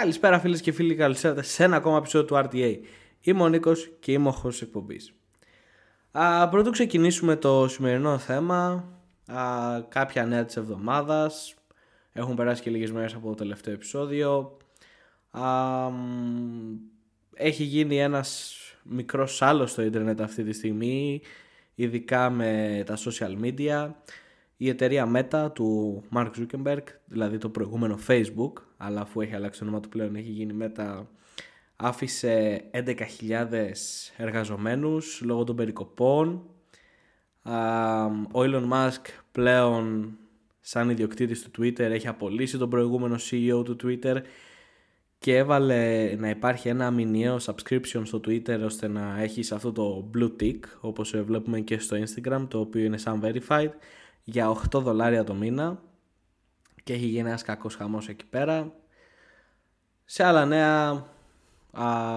[0.00, 2.78] Καλησπέρα φίλες και φίλοι, καλώς ήρθατε σε ένα ακόμα επεισόδιο του RTA.
[3.20, 5.12] Είμαι ο Νίκος και είμαι ο host εκπομπής.
[6.50, 8.88] Πρωτού ξεκινήσουμε το σημερινό θέμα,
[9.26, 11.54] α, κάποια νέα της εβδομάδας.
[12.12, 14.56] Έχουν περάσει και λίγες μέρες από το τελευταίο επεισόδιο.
[15.30, 15.44] Α,
[17.34, 21.20] έχει γίνει ένας μικρός άλλος στο ίντερνετ αυτή τη στιγμή,
[21.74, 23.90] ειδικά με τα social media
[24.56, 29.64] η εταιρεία Meta του Mark Zuckerberg, δηλαδή το προηγούμενο Facebook, αλλά αφού έχει αλλάξει το
[29.64, 31.02] όνομα του πλέον έχει γίνει Meta,
[31.76, 32.94] άφησε 11.000
[34.16, 36.42] εργαζομένους λόγω των περικοπών.
[38.32, 39.02] Ο Elon Musk
[39.32, 40.16] πλέον
[40.60, 44.16] σαν ιδιοκτήτης του Twitter έχει απολύσει τον προηγούμενο CEO του Twitter
[45.18, 50.42] και έβαλε να υπάρχει ένα μηνιαίο subscription στο Twitter ώστε να έχεις αυτό το blue
[50.42, 53.70] tick όπως βλέπουμε και στο Instagram το οποίο είναι σαν verified
[54.28, 55.82] για 8 δολάρια το μήνα
[56.84, 58.72] και έχει γίνει ένας κακός χαμός εκεί πέρα.
[60.04, 61.04] Σε άλλα νέα,
[61.72, 62.16] α,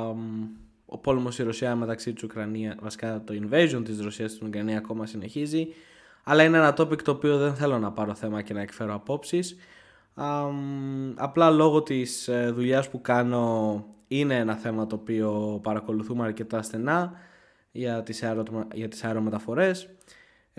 [0.85, 5.05] ο πόλεμος στη Ρωσία μεταξύ της Ουκρανίας, βασικά το invasion της Ρωσίας στην Ουκρανία ακόμα
[5.05, 5.67] συνεχίζει,
[6.23, 9.55] αλλά είναι ένα topic το οποίο δεν θέλω να πάρω θέμα και να εκφέρω απόψεις.
[10.13, 10.45] Α,
[11.15, 17.11] απλά λόγω της ε, δουλειάς που κάνω είναι ένα θέμα το οποίο παρακολουθούμε αρκετά στενά
[17.71, 19.89] για τις, αερο, για τις αερομεταφορές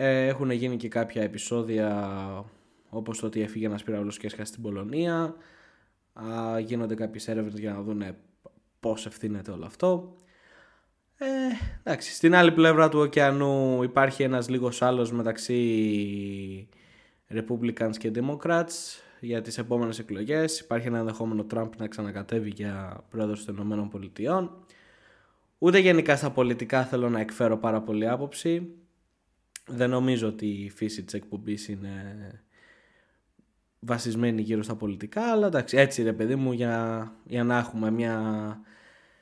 [0.02, 2.44] ε, έχουν γίνει και κάποια επεισόδια
[2.88, 5.34] όπως το ότι έφυγε ένας πυραυλός και έσχασε στην Πολωνία.
[6.12, 8.02] Α, γίνονται κάποιες έρευνες για να δουν
[8.80, 10.16] πώς ευθύνεται όλο αυτό.
[11.16, 11.26] Ε,
[11.82, 16.68] εντάξει, στην άλλη πλευρά του ωκεανού υπάρχει ένας λίγος άλλος μεταξύ
[17.28, 20.60] Republicans και Democrats για τις επόμενες εκλογές.
[20.60, 24.64] Υπάρχει ένα ενδεχόμενο Τραμπ να ξανακατέβει για πρόεδρος των Ηνωμένων Πολιτειών.
[25.58, 28.74] Ούτε γενικά στα πολιτικά θέλω να εκφέρω πάρα πολύ άποψη
[29.70, 31.94] δεν νομίζω ότι η φύση της εκπομπής είναι
[33.80, 38.20] βασισμένη γύρω στα πολιτικά, αλλά εντάξει, έτσι ρε παιδί μου, για, για να έχουμε μια,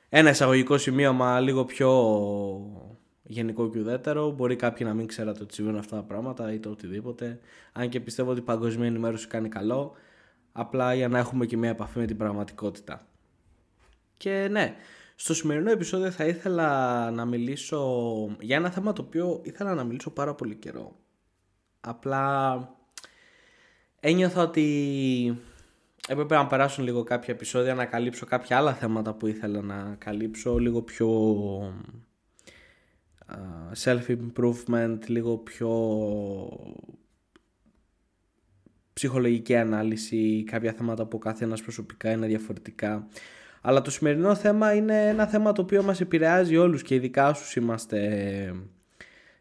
[0.08, 1.90] ένα εισαγωγικό σημείωμα λίγο πιο
[3.22, 4.30] γενικό και ουδέτερο.
[4.30, 7.40] Μπορεί κάποιοι να μην ξέρατε ότι συμβαίνουν αυτά τα πράγματα ή το οτιδήποτε.
[7.72, 9.92] Αν και πιστεύω ότι η παγκοσμία ενημέρωση κάνει καλό,
[10.52, 13.06] απλά για να έχουμε και μια επαφή με την πραγματικότητα.
[14.16, 14.74] Και ναι,
[15.20, 17.80] στο σημερινό επεισόδιο θα ήθελα να μιλήσω
[18.40, 20.96] για ένα θέμα το οποίο ήθελα να μιλήσω πάρα πολύ καιρό.
[21.80, 22.58] Απλά
[24.00, 25.38] ένιωθα ότι
[26.08, 30.58] έπρεπε να περάσουν λίγο κάποια επεισόδια να καλύψω κάποια άλλα θέματα που ήθελα να καλύψω
[30.58, 31.08] λίγο πιο
[33.84, 35.70] self-improvement, λίγο πιο
[38.92, 43.08] ψυχολογική ανάλυση, κάποια θέματα που κάθε ένας προσωπικά είναι διαφορετικά.
[43.60, 47.56] Αλλά το σημερινό θέμα είναι ένα θέμα το οποίο μας επηρεάζει όλους και ειδικά όσους
[47.56, 48.54] είμαστε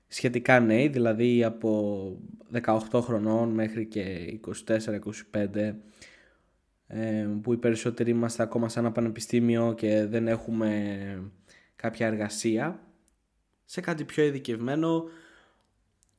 [0.07, 2.21] σχετικά νέοι, δηλαδή από
[2.63, 5.73] 18 χρονών μέχρι και 24-25
[6.87, 10.93] ε, που οι περισσότεροι είμαστε ακόμα σε ένα πανεπιστήμιο και δεν έχουμε
[11.75, 12.79] κάποια εργασία
[13.65, 15.03] σε κάτι πιο ειδικευμένο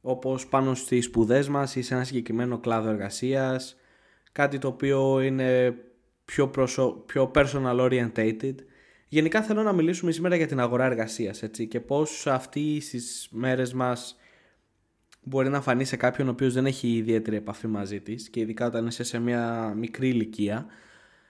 [0.00, 3.76] όπως πάνω στις σπουδές μας ή σε ένα συγκεκριμένο κλάδο εργασίας
[4.32, 5.76] κάτι το οποίο είναι
[6.32, 7.02] πιο, προσω...
[7.06, 8.54] πιο personal orientated.
[9.08, 13.72] Γενικά θέλω να μιλήσουμε σήμερα για την αγορά εργασίας έτσι, και πώς αυτή στις μέρες
[13.72, 14.16] μας
[15.22, 18.66] μπορεί να φανεί σε κάποιον ο οποίος δεν έχει ιδιαίτερη επαφή μαζί της και ειδικά
[18.66, 20.66] όταν είσαι σε μια μικρή ηλικία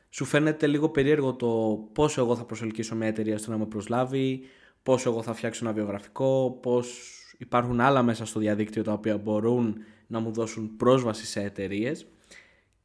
[0.09, 4.41] σου φαίνεται λίγο περίεργο το πόσο εγώ θα προσελκύσω μια εταιρεία στο να με προσλάβει,
[4.83, 6.99] πόσο εγώ θα φτιάξω ένα βιογραφικό, πώς
[7.39, 9.77] υπάρχουν άλλα μέσα στο διαδίκτυο τα οποία μπορούν
[10.07, 12.07] να μου δώσουν πρόσβαση σε εταιρείες.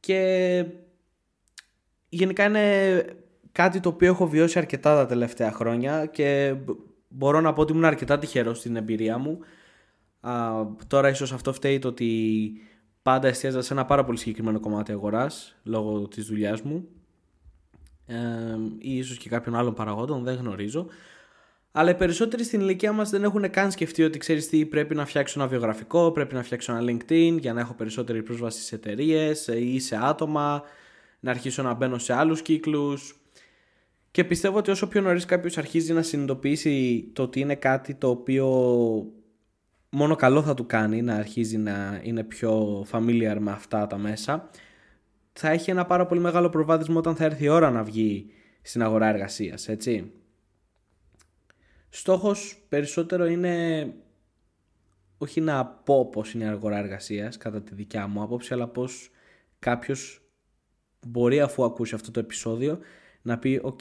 [0.00, 0.64] και
[2.14, 3.04] γενικά είναι
[3.52, 6.54] κάτι το οποίο έχω βιώσει αρκετά τα τελευταία χρόνια και
[7.08, 9.38] μπορώ να πω ότι ήμουν αρκετά τυχερός στην εμπειρία μου.
[10.20, 10.52] Α,
[10.86, 12.50] τώρα ίσως αυτό φταίει το ότι
[13.02, 16.88] πάντα εστίαζα σε ένα πάρα πολύ συγκεκριμένο κομμάτι αγοράς λόγω της δουλειάς μου
[18.06, 18.16] ε,
[18.78, 20.86] ή ίσως και κάποιων άλλων παραγόντων, δεν γνωρίζω.
[21.72, 25.06] Αλλά οι περισσότεροι στην ηλικία μας δεν έχουν καν σκεφτεί ότι ξέρεις τι πρέπει να
[25.06, 29.46] φτιάξω ένα βιογραφικό, πρέπει να φτιάξω ένα LinkedIn για να έχω περισσότερη πρόσβαση σε εταιρείες
[29.46, 30.62] ή σε άτομα
[31.24, 33.20] να αρχίσω να μπαίνω σε άλλους κύκλους
[34.10, 38.08] και πιστεύω ότι όσο πιο νωρίς κάποιος αρχίζει να συνειδητοποιήσει το ότι είναι κάτι το
[38.08, 38.46] οποίο
[39.88, 44.50] μόνο καλό θα του κάνει να αρχίζει να είναι πιο familiar με αυτά τα μέσα
[45.32, 48.26] θα έχει ένα πάρα πολύ μεγάλο προβάδισμα όταν θα έρθει η ώρα να βγει
[48.62, 50.12] στην αγορά εργασίας, έτσι.
[51.88, 53.86] Στόχος περισσότερο είναι
[55.18, 59.10] όχι να πω πώς είναι η αγορά εργασίας κατά τη δικιά μου άποψη αλλά πως
[59.58, 60.23] κάποιος
[61.06, 62.78] μπορεί αφού ακούσει αυτό το επεισόδιο
[63.22, 63.80] να πει «ΟΚ,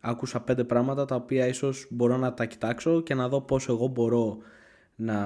[0.00, 3.86] άκουσα πέντε πράγματα τα οποία ίσως μπορώ να τα κοιτάξω και να δω πόσο εγώ
[3.86, 4.38] μπορώ
[4.96, 5.16] να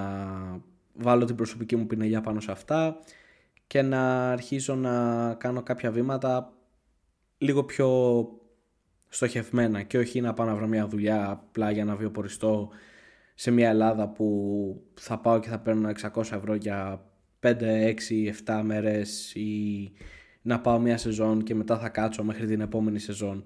[0.94, 2.96] βάλω την προσωπική μου πινελιά πάνω σε αυτά
[3.67, 6.52] και να αρχίσω να κάνω κάποια βήματα
[7.38, 7.88] λίγο πιο
[9.08, 12.69] στοχευμένα και όχι να πάω να βρω μια δουλειά απλά για να βιοποριστώ
[13.34, 17.05] σε μια Ελλάδα που θα πάω και θα παίρνω 600 ευρώ για
[17.41, 17.94] 5, 6,
[18.46, 19.93] 7 μέρες ή
[20.48, 23.42] να πάω μια σεζόν και μετά θα κάτσω μέχρι την επόμενη σεζόν.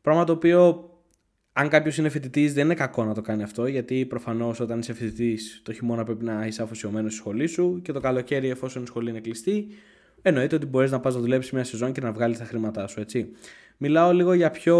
[0.00, 0.88] Πράγμα το οποίο
[1.52, 4.92] αν κάποιος είναι φοιτητής, δεν είναι κακό να το κάνει αυτό, γιατί προφανώς όταν είσαι
[4.92, 8.86] φοιτητής, το χειμώνα πρέπει να είσαι αφοσιωμένος στη σχολή σου και το καλοκαίρι, εφόσον η
[8.86, 9.66] σχολή είναι κλειστή,
[10.22, 13.00] εννοείται ότι μπορείς να πας να δουλέψεις μια σεζόν και να βγάλεις τα χρήματά σου,
[13.00, 13.28] έτσι.
[13.76, 14.76] Μιλάω λίγο για πιο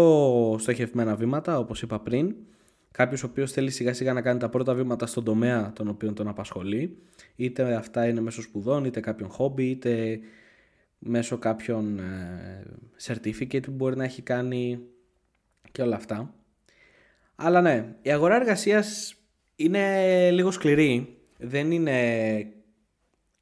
[0.59, 2.35] στοχευμένα βήματα, όπως είπα πριν.
[2.91, 6.13] Κάποιος ο οποίος θέλει σιγά σιγά να κάνει τα πρώτα βήματα στον τομέα τον οποίο
[6.13, 6.97] τον απασχολεί,
[7.35, 10.19] είτε αυτά είναι μέσω σπουδών, είτε κάποιον χόμπι, είτε
[11.07, 12.65] μέσω κάποιων ε,
[13.05, 14.79] certificate που μπορεί να έχει κάνει
[15.71, 16.33] και όλα αυτά.
[17.35, 19.15] Αλλά ναι, η αγορά εργασίας
[19.55, 21.17] είναι λίγο σκληρή.
[21.37, 22.47] Δεν είναι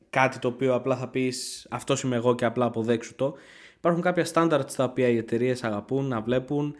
[0.09, 3.35] κάτι το οποίο απλά θα πεις αυτός είμαι εγώ και απλά αποδέξου το.
[3.77, 6.75] Υπάρχουν κάποια standards τα οποία οι εταιρείες αγαπούν να βλέπουν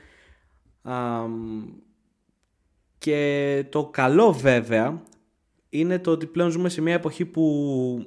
[2.98, 5.02] και το καλό βέβαια
[5.70, 8.06] είναι το ότι πλέον ζούμε σε μια εποχή που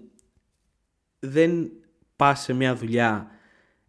[1.18, 1.70] δεν
[2.16, 3.30] πας σε μια δουλειά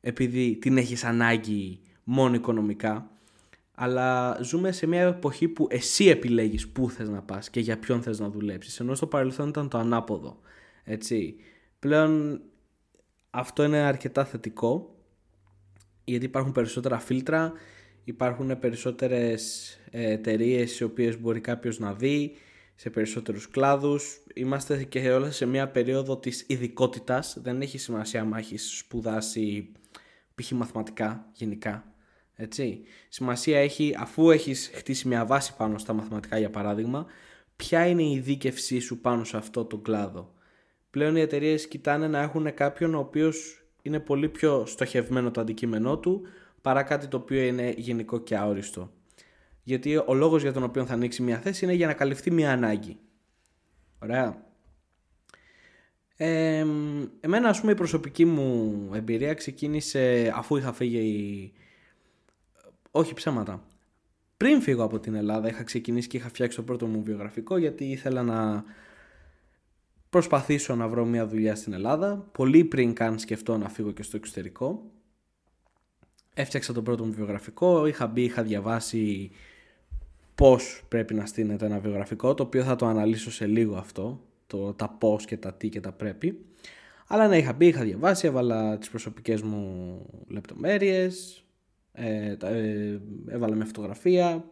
[0.02, 3.12] επειδή την έχεις ανάγκη μόνο οικονομικά
[3.72, 8.02] αλλά ζούμε σε μια εποχή που εσύ επιλέγεις πού θες να πας και για ποιον
[8.02, 10.40] θες να δουλέψεις ενώ στο παρελθόν ήταν το ανάποδο
[10.84, 11.36] έτσι.
[11.80, 12.42] Πλέον
[13.30, 14.96] αυτό είναι αρκετά θετικό
[16.04, 17.54] γιατί υπάρχουν περισσότερα φίλτρα
[18.04, 22.36] υπάρχουν περισσότερες ε, εταιρείες οι οποίες μπορεί κάποιος να δει
[22.80, 27.38] σε περισσότερους κλάδους είμαστε και όλα σε μια περίοδο της ειδικότητας.
[27.42, 29.72] δεν έχει σημασία αν έχεις σπουδάσει
[30.36, 30.52] π.χ.
[30.52, 31.94] μαθηματικά γενικά
[32.36, 32.82] έτσι.
[33.10, 37.06] Σημασία έχει, αφού έχεις χτίσει μια βάση πάνω στα μαθηματικά για παράδειγμα,
[37.56, 40.34] ποια είναι η δίκευσή σου πάνω σε αυτό το κλάδο.
[40.90, 45.98] Πλέον οι εταιρείες κοιτάνε να έχουν κάποιον ο οποίος είναι πολύ πιο στοχευμένο το αντικείμενό
[45.98, 46.22] του
[46.62, 48.92] παρά κάτι το οποίο είναι γενικό και αόριστο.
[49.68, 52.52] Γιατί ο λόγος για τον οποίο θα ανοίξει μια θέση είναι για να καλυφθεί μια
[52.52, 52.98] ανάγκη.
[54.00, 54.46] Ωραία.
[56.16, 56.66] Ε,
[57.19, 61.54] εμένα ας πούμε η προσωπική μου εμπειρία ξεκίνησε αφού είχα φύγει
[62.92, 63.64] όχι ψέματα.
[64.38, 67.86] Πριν φύγω από την Ελλάδα είχα ξεκινήσει και είχα φτιάξει το πρώτο μου βιογραφικό γιατί
[67.86, 68.64] ήθελα να
[70.10, 72.30] προσπαθήσω να βρω μια δουλειά στην Ελλάδα.
[72.31, 74.92] Πολύ πριν καν σκεφτώ να φύγω και στο εξωτερικό.
[76.34, 79.31] Έφτιαξα το πρώτο μου βιογραφικό, είχα μπει, είχα διαβάσει
[80.38, 84.74] πώς πρέπει να στείνεται ένα βιογραφικό, το οποίο θα το αναλύσω σε λίγο αυτό, το,
[84.74, 86.45] τα πώς και τα τι και τα πρέπει.
[87.07, 91.44] Αλλά ναι, είχα μπει, είχα διαβάσει, έβαλα τις προσωπικές μου λεπτομέρειες,
[91.92, 94.45] ε, ε, έβαλα μια φωτογραφία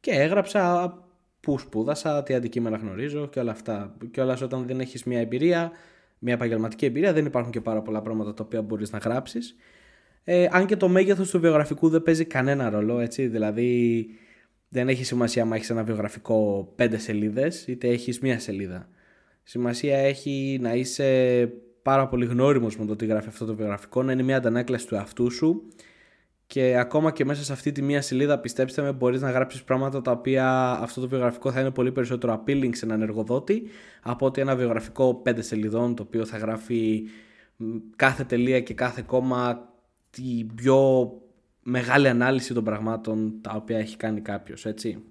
[0.00, 0.94] και έγραψα
[1.40, 3.96] που σπούδασα, τι αντικείμενα γνωρίζω και όλα αυτά.
[4.10, 5.70] Και όλα όταν δεν έχεις μια εμπειρία,
[6.18, 9.56] μια επαγγελματική εμπειρία, δεν υπάρχουν και πάρα πολλά πράγματα τα οποία μπορείς να γράψεις.
[10.24, 14.06] Ε, αν και το μέγεθος του βιογραφικού δεν παίζει κανένα ρόλο, έτσι, δηλαδή
[14.72, 18.88] δεν έχει σημασία αν έχεις ένα βιογραφικό πέντε σελίδες, είτε έχεις μία σελίδα.
[19.42, 21.48] Σημασία έχει να είσαι
[21.82, 24.94] πάρα πολύ γνώριμος με το τι γράφει αυτό το βιογραφικό, να είναι μια αντανάκλαση του
[24.94, 25.62] εαυτού σου
[26.46, 30.02] και ακόμα και μέσα σε αυτή τη μία σελίδα, πιστέψτε με, μπορείς να γράψεις πράγματα
[30.02, 33.62] τα οποία αυτό το βιογραφικό θα είναι πολύ περισσότερο appealing σε έναν εργοδότη
[34.02, 37.02] από ότι ένα βιογραφικό πέντε σελιδών το οποίο θα γράφει
[37.96, 39.68] κάθε τελεία και κάθε κόμμα
[40.10, 41.10] την πιο
[41.62, 45.02] μεγάλη ανάλυση των πραγμάτων τα οποία έχει κάνει κάποιος, έτσι.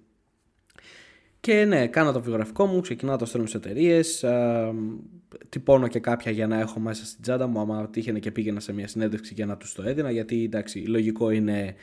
[1.40, 4.26] Και ναι, κάνω το βιογραφικό μου, ξεκινάω το στέλνω σε εταιρείες,
[5.50, 7.60] τυπώνω και κάποια για να έχω μέσα στην τσάντα μου.
[7.60, 11.30] Άμα τύχαινε και πήγαινα σε μια συνέντευξη για να τους το έδινα, γιατί εντάξει, λογικό
[11.30, 11.76] είναι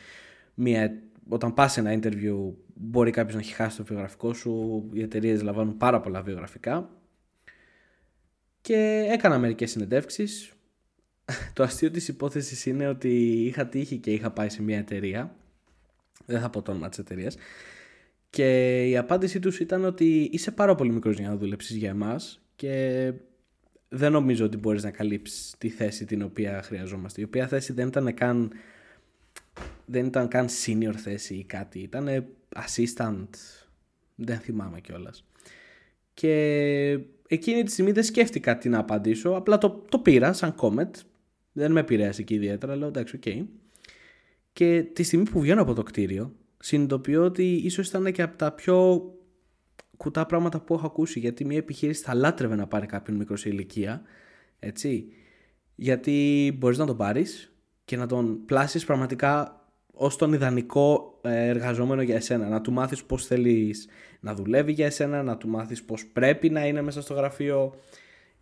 [0.55, 4.85] μια, όταν πας σε ένα interview, μπορεί κάποιος να έχει χάσει το βιογραφικό σου.
[4.93, 6.91] Οι εταιρείες λαμβάνουν πάρα πολλά βιογραφικά.
[8.61, 10.53] Και έκανα μερικές συνεντεύξεις.
[11.53, 15.35] το αστείο της υπόθεσης είναι ότι είχα τύχει και είχα πάει σε μια εταιρεία.
[16.27, 17.37] Δεν θα πω το όνομα της εταιρείας.
[18.31, 22.41] Και η απάντησή τους ήταν ότι είσαι πάρα πολύ μικρός για να δουλέψεις για εμάς
[22.57, 23.13] και
[23.89, 27.21] δεν νομίζω ότι μπορείς να καλύψεις τη θέση την οποία χρειαζόμαστε.
[27.21, 28.53] Η οποία θέση δεν ήταν καν,
[29.85, 31.79] δεν ήταν καν senior θέση ή κάτι.
[31.79, 33.29] Ήταν assistant,
[34.15, 35.25] δεν θυμάμαι κιόλας.
[36.15, 40.91] Και εκείνη τη στιγμή δεν σκέφτηκα τι να απαντήσω, απλά το, το πήρα σαν comment.
[41.59, 43.23] Δεν με επηρέασε και ιδιαίτερα, λέω εντάξει, ok.
[43.27, 43.45] Okay.
[44.53, 48.53] Και τη στιγμή που βγαίνω από το κτίριο, συνειδητοποιώ ότι ίσως ήταν και από τα
[48.53, 49.03] πιο
[49.97, 53.49] κουτά πράγματα που έχω ακούσει γιατί μια επιχείρηση θα λάτρευε να πάρει κάποιον μικρός σε
[53.49, 54.03] ηλικία
[54.59, 55.07] έτσι
[55.75, 57.53] γιατί μπορείς να τον πάρεις
[57.85, 59.63] και να τον πλάσεις πραγματικά
[59.93, 63.89] ως τον ιδανικό ε, εργαζόμενο για εσένα να του μάθεις πώς θέλεις
[64.21, 67.75] να δουλεύει για εσένα να του μάθεις πώς πρέπει να είναι μέσα στο γραφείο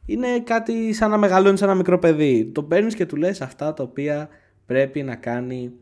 [0.07, 3.83] είναι κάτι σαν να μεγαλώνεις ένα μικρό παιδί το παίρνεις και του λες αυτά τα
[3.83, 4.29] οποία
[4.67, 5.73] πρέπει να κάνει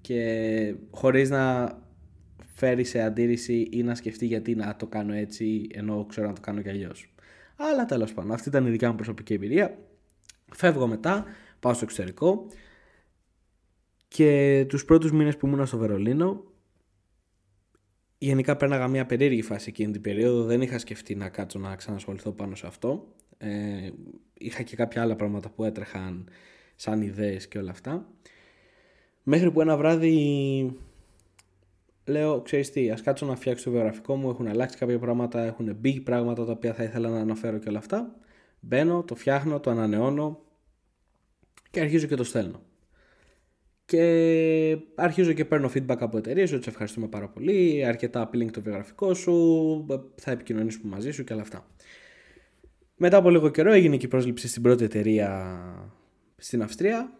[0.00, 1.72] και χωρίς να
[2.54, 6.40] φέρεις σε αντίρρηση ή να σκεφτεί γιατί να το κάνω έτσι ενώ ξέρω να το
[6.40, 7.14] κάνω κι αλλιώς.
[7.56, 9.78] Αλλά τέλος πάντων, αυτή ήταν η δικιά μου προσωπική εμπειρία.
[10.52, 11.24] Φεύγω μετά,
[11.60, 12.46] πάω στο εξωτερικό
[14.08, 16.44] και τους πρώτους μήνες που ήμουν στο Βερολίνο
[18.18, 20.44] γενικά πέρναγα μια περίεργη φάση εκείνη την περίοδο.
[20.44, 23.14] Δεν είχα σκεφτεί να κάτσω να ξανασχοληθώ πάνω σε αυτό.
[23.38, 23.90] Ε,
[24.34, 26.28] είχα και κάποια άλλα πράγματα που έτρεχαν
[26.76, 28.06] σαν ιδέες και όλα αυτά.
[29.22, 30.76] Μέχρι που ένα βράδυ
[32.04, 35.76] λέω, ξέρεις τι, ας κάτσω να φτιάξω το βιογραφικό μου, έχουν αλλάξει κάποια πράγματα, έχουν
[35.76, 38.16] μπει πράγματα τα οποία θα ήθελα να αναφέρω και όλα αυτά.
[38.60, 40.40] Μπαίνω, το φτιάχνω, το ανανεώνω
[41.70, 42.62] και αρχίζω και το στέλνω.
[43.86, 48.62] Και αρχίζω και παίρνω feedback από εταιρείες ότι σε ευχαριστούμε πάρα πολύ, αρκετά link το
[48.62, 51.66] βιογραφικό σου, θα επικοινωνήσουμε μαζί σου και όλα αυτά.
[52.96, 55.60] Μετά από λίγο καιρό έγινε και η πρόσληψη στην πρώτη εταιρεία
[56.36, 57.18] στην Αυστρία,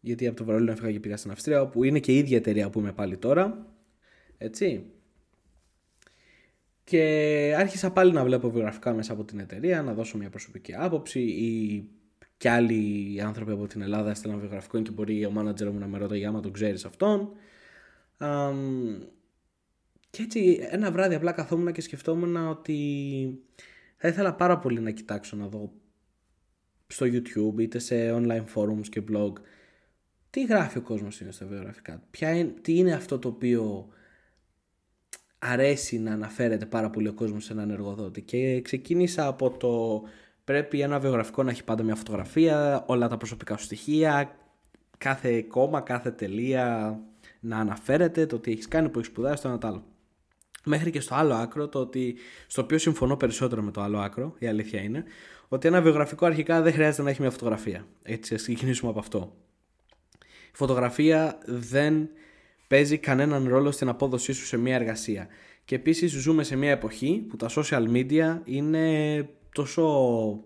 [0.00, 2.70] γιατί από το Βερολίνο έφυγα και πήγα στην Αυστρία, όπου είναι και η ίδια εταιρεία
[2.70, 3.66] που είμαι πάλι τώρα.
[4.38, 4.84] Έτσι.
[6.84, 11.20] Και άρχισα πάλι να βλέπω βιογραφικά μέσα από την εταιρεία, να δώσω μια προσωπική άποψη
[11.20, 11.84] ή
[12.36, 15.98] και άλλοι άνθρωποι από την Ελλάδα έστελναν βιογραφικό και μπορεί ο μάνατζερ μου να με
[15.98, 17.32] ρωτάει άμα τον ξέρεις αυτόν.
[20.10, 22.78] και έτσι ένα βράδυ απλά καθόμουν και σκεφτόμουν ότι
[24.04, 25.72] θα ήθελα πάρα πολύ να κοιτάξω να δω
[26.86, 29.32] στο YouTube είτε σε online forums και blog
[30.30, 33.88] τι γράφει ο κόσμος είναι στα βιογραφικά Ποια είναι, τι είναι αυτό το οποίο
[35.38, 40.02] αρέσει να αναφέρεται πάρα πολύ ο κόσμος σε έναν εργοδότη και ξεκίνησα από το
[40.44, 44.36] πρέπει ένα βιογραφικό να έχει πάντα μια φωτογραφία, όλα τα προσωπικά σου στοιχεία,
[44.98, 46.98] κάθε κόμμα, κάθε τελεία
[47.40, 49.93] να αναφέρεται, το τι έχεις κάνει, που έχεις σπουδάσει, το ένα το άλλο.
[50.64, 52.16] Μέχρι και στο άλλο άκρο, το ότι,
[52.46, 55.04] στο οποίο συμφωνώ περισσότερο με το άλλο άκρο, η αλήθεια είναι,
[55.48, 57.86] ότι ένα βιογραφικό αρχικά δεν χρειάζεται να έχει μια φωτογραφία.
[58.02, 59.36] Έτσι, ας ξεκινήσουμε από αυτό.
[60.52, 62.08] Η φωτογραφία δεν
[62.68, 65.28] παίζει κανέναν ρόλο στην απόδοσή σου σε μια εργασία.
[65.64, 70.40] Και επίσης ζούμε σε μια εποχή που τα social media είναι τόσο,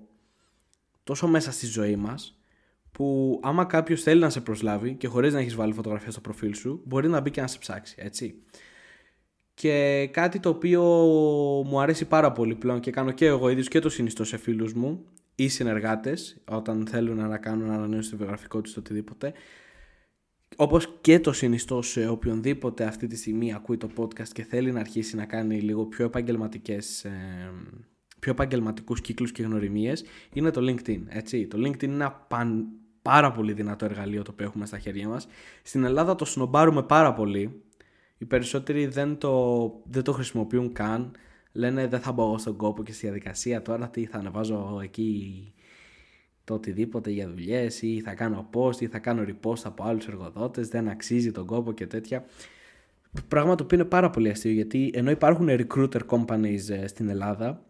[1.05, 2.39] τόσο μέσα στη ζωή μας
[2.93, 6.55] που άμα κάποιος θέλει να σε προσλάβει και χωρίς να έχεις βάλει φωτογραφία στο προφίλ
[6.55, 8.35] σου μπορεί να μπει και να σε ψάξει, έτσι.
[9.61, 10.83] Και κάτι το οποίο
[11.67, 14.73] μου αρέσει πάρα πολύ πλέον και κάνω και εγώ ίδιος και το συνιστώ σε φίλους
[14.73, 19.33] μου ή συνεργάτες όταν θέλουν να κάνουν ανανέωση στο βιογραφικό τους οτιδήποτε
[20.57, 24.81] όπως και το συνιστώ σε οποιονδήποτε αυτή τη στιγμή ακούει το podcast και θέλει να
[24.81, 27.53] αρχίσει να κάνει λίγο πιο επαγγελματικές ε,
[28.19, 31.00] πιο επαγγελματικούς κύκλους και γνωριμίες είναι το LinkedIn.
[31.09, 31.47] Έτσι.
[31.47, 32.69] Το LinkedIn είναι ένα παν,
[33.03, 35.29] πάρα πολύ δυνατό εργαλείο το οποίο έχουμε στα χέρια μας.
[35.62, 37.62] Στην Ελλάδα το σνομπάρουμε πάρα πολύ.
[38.19, 41.11] Οι περισσότεροι δεν το, δεν το χρησιμοποιούν καν.
[41.53, 45.53] Λένε δεν θα μπω εγώ στον κόπο και στη διαδικασία τώρα τι θα ανεβάζω εκεί
[46.45, 50.69] το οτιδήποτε για δουλειές ή θα κάνω post ή θα κάνω repost από άλλους εργοδότες,
[50.69, 52.25] δεν αξίζει τον κόπο και τέτοια.
[53.29, 57.63] Πράγμα το οποίο είναι πάρα πολύ αστείο γιατί ενώ υπάρχουν recruiter companies ε, στην Ελλάδα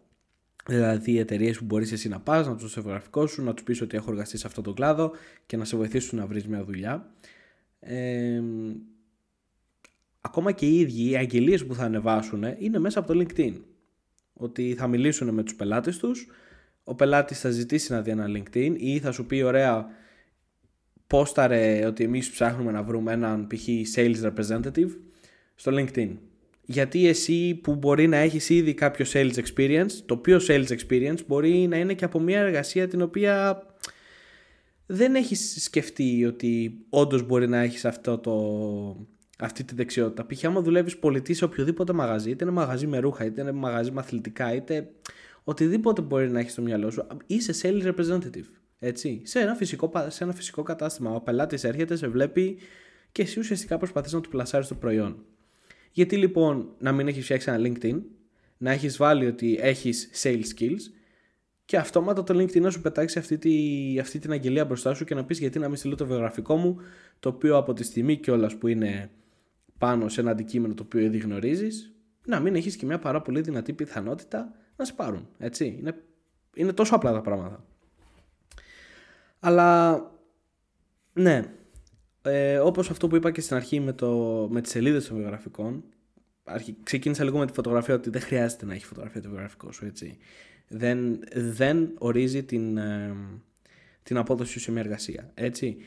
[0.65, 3.81] Δηλαδή εταιρείες που μπορείς εσύ να πας, να τους δώσει το σου, να τους πεις
[3.81, 5.11] ότι έχω εργαστεί σε αυτόν τον κλάδο
[5.45, 7.11] και να σε βοηθήσουν να βρεις μια δουλειά.
[7.79, 8.41] Ε,
[10.21, 13.53] ακόμα και οι ίδιοι οι αγγελίες που θα ανεβάσουν είναι μέσα από το LinkedIn.
[14.33, 16.27] Ότι θα μιλήσουν με τους πελάτες τους,
[16.83, 19.85] ο πελάτης θα ζητήσει να δει ένα LinkedIn ή θα σου πει: Ωραία,
[21.07, 23.67] πόσταρε ότι εμείς ψάχνουμε να βρούμε έναν π.χ.
[23.95, 24.89] sales representative
[25.55, 26.09] στο LinkedIn
[26.71, 31.67] γιατί εσύ που μπορεί να έχεις ήδη κάποιο sales experience, το οποίο sales experience μπορεί
[31.67, 33.63] να είναι και από μια εργασία την οποία
[34.85, 38.37] δεν έχεις σκεφτεί ότι όντως μπορεί να έχεις αυτό το,
[39.39, 40.25] αυτή τη δεξιότητα.
[40.25, 40.45] Π.χ.
[40.45, 43.99] άμα δουλεύεις πολιτή σε οποιοδήποτε μαγαζί, είτε είναι μαγαζί με ρούχα, είτε είναι μαγαζί με
[43.99, 44.89] αθλητικά, είτε
[45.43, 48.45] οτιδήποτε μπορεί να έχεις στο μυαλό σου, είσαι sales representative.
[48.79, 51.11] Έτσι, σε ένα φυσικό, σε ένα φυσικό κατάστημα.
[51.11, 52.57] Ο πελάτης έρχεται, σε βλέπει
[53.11, 55.23] και εσύ ουσιαστικά προσπαθείς να του πλασάρεις το προϊόν.
[55.91, 58.01] Γιατί λοιπόν να μην έχεις φτιάξει ένα LinkedIn,
[58.57, 60.79] να έχεις βάλει ότι έχεις sales skills
[61.65, 63.53] και αυτόματα το LinkedIn να σου πετάξει αυτή, τη,
[63.99, 66.81] αυτή την αγγελία μπροστά σου και να πεις γιατί να μην στείλω το βιογραφικό μου,
[67.19, 69.09] το οποίο από τη στιγμή κιόλας που είναι
[69.79, 71.93] πάνω σε ένα αντικείμενο το οποίο ήδη γνωρίζεις,
[72.25, 75.27] να μην έχεις και μια πάρα πολύ δυνατή πιθανότητα να σε πάρουν.
[75.37, 75.75] Έτσι.
[75.79, 76.03] Είναι,
[76.53, 77.65] είναι τόσο απλά τα πράγματα.
[79.39, 80.01] Αλλά
[81.13, 81.53] ναι,
[82.21, 85.83] ε, όπως αυτό που είπα και στην αρχή με, το, με τις σελίδες των βιογραφικών,
[86.43, 89.85] αρχι, ξεκίνησα λίγο με τη φωτογραφία ότι δεν χρειάζεται να έχει φωτογραφία το βιογραφικό σου,
[89.85, 90.17] έτσι.
[90.67, 93.15] Δεν, δεν ορίζει την, ε,
[94.03, 95.77] την απόδοση σου σε μια εργασία, έτσι.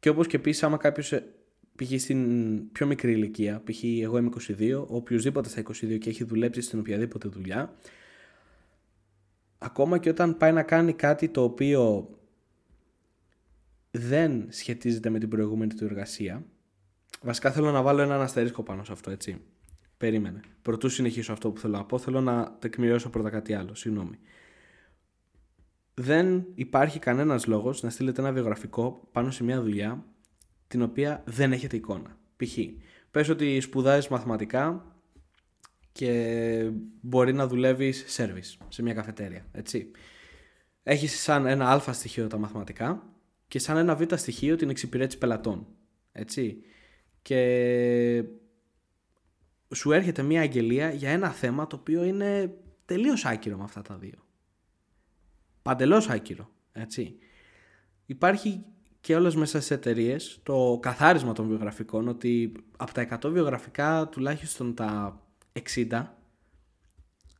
[0.00, 1.24] Και όπως και επίσης άμα κάποιος ε,
[1.78, 2.00] π.χ.
[2.00, 3.82] στην πιο μικρή ηλικία, π.χ.
[4.02, 7.74] εγώ είμαι 22, οποιοδήποτε στα 22 και έχει δουλέψει στην οποιαδήποτε δουλειά,
[9.58, 12.10] ακόμα και όταν πάει να κάνει κάτι το οποίο
[13.90, 16.44] δεν σχετίζεται με την προηγούμενη του εργασία,
[17.22, 19.40] βασικά θέλω να βάλω έναν αστερίσκο πάνω σε αυτό, έτσι.
[19.98, 20.40] Περίμενε.
[20.62, 23.74] Πρωτού συνεχίσω αυτό που θέλω να πω, θέλω να τεκμηριώσω πρώτα κάτι άλλο.
[23.74, 24.18] Συγγνώμη.
[25.94, 30.04] Δεν υπάρχει κανένας λόγος να στείλετε ένα βιογραφικό πάνω σε μια δουλειά
[30.68, 32.18] την οποία δεν έχετε εικόνα.
[32.36, 32.58] Π.χ.
[33.10, 34.92] Πες ότι σπουδάζεις μαθηματικά
[35.92, 36.70] και
[37.00, 39.90] μπορεί να δουλεύεις service σε μια καφετέρια, έτσι.
[40.82, 43.02] Έχεις σαν ένα α στοιχείο τα μαθηματικά
[43.48, 45.66] και σαν ένα β στοιχείο την εξυπηρέτηση πελατών,
[46.12, 46.62] έτσι.
[47.22, 48.24] Και
[49.74, 53.96] σου έρχεται μια αγγελία για ένα θέμα το οποίο είναι τελείως άκυρο με αυτά τα
[53.96, 54.26] δύο.
[55.62, 57.16] Παντελώς άκυρο, έτσι.
[58.06, 58.64] Υπάρχει
[59.08, 64.74] και όλες μέσα στις εταιρείες το καθάρισμα των βιογραφικών ότι από τα 100 βιογραφικά τουλάχιστον
[64.74, 65.20] τα
[65.88, 66.04] 60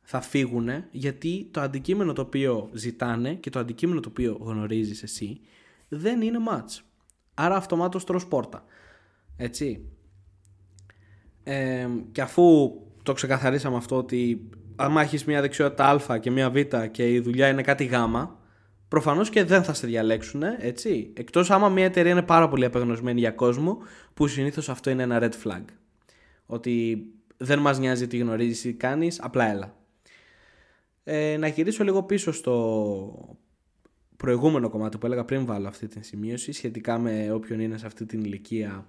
[0.01, 5.39] θα φύγουν γιατί το αντικείμενο το οποίο ζητάνε και το αντικείμενο το οποίο γνωρίζεις εσύ
[5.87, 6.81] δεν είναι match.
[7.33, 8.63] Άρα αυτομάτως τρως πόρτα.
[9.37, 9.89] Έτσι.
[11.43, 12.71] Ε, και αφού
[13.03, 16.57] το ξεκαθαρίσαμε αυτό ότι άμα έχεις μια δεξιότητα α και μια β
[16.91, 17.93] και η δουλειά είναι κάτι γ,
[18.89, 21.13] προφανώς και δεν θα σε διαλέξουν, έτσι.
[21.17, 23.77] Εκτός άμα μια εταιρεία είναι πάρα πολύ απεγνωσμένη για κόσμο,
[24.13, 25.63] που συνήθως αυτό είναι ένα red flag.
[26.45, 27.05] Ότι
[27.37, 29.77] δεν μας νοιάζει τι γνωρίζεις ή κάνεις, απλά έλα.
[31.03, 33.37] Ε, να γυρίσω λίγο πίσω στο
[34.17, 38.05] προηγούμενο κομμάτι που έλεγα πριν βάλω αυτή την σημείωση σχετικά με όποιον είναι σε αυτή
[38.05, 38.87] την ηλικία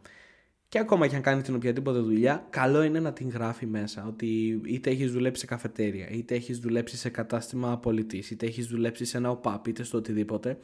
[0.70, 4.06] και ακόμα και αν κάνει την οποιαδήποτε δουλειά, καλό είναι να την γράφει μέσα.
[4.06, 9.04] Ότι είτε έχεις δουλέψει σε καφετέρια, είτε έχεις δουλέψει σε κατάστημα πολιτής, είτε έχεις δουλέψει
[9.04, 10.58] σε ένα ΟΠΑΠ, είτε στο οτιδήποτε.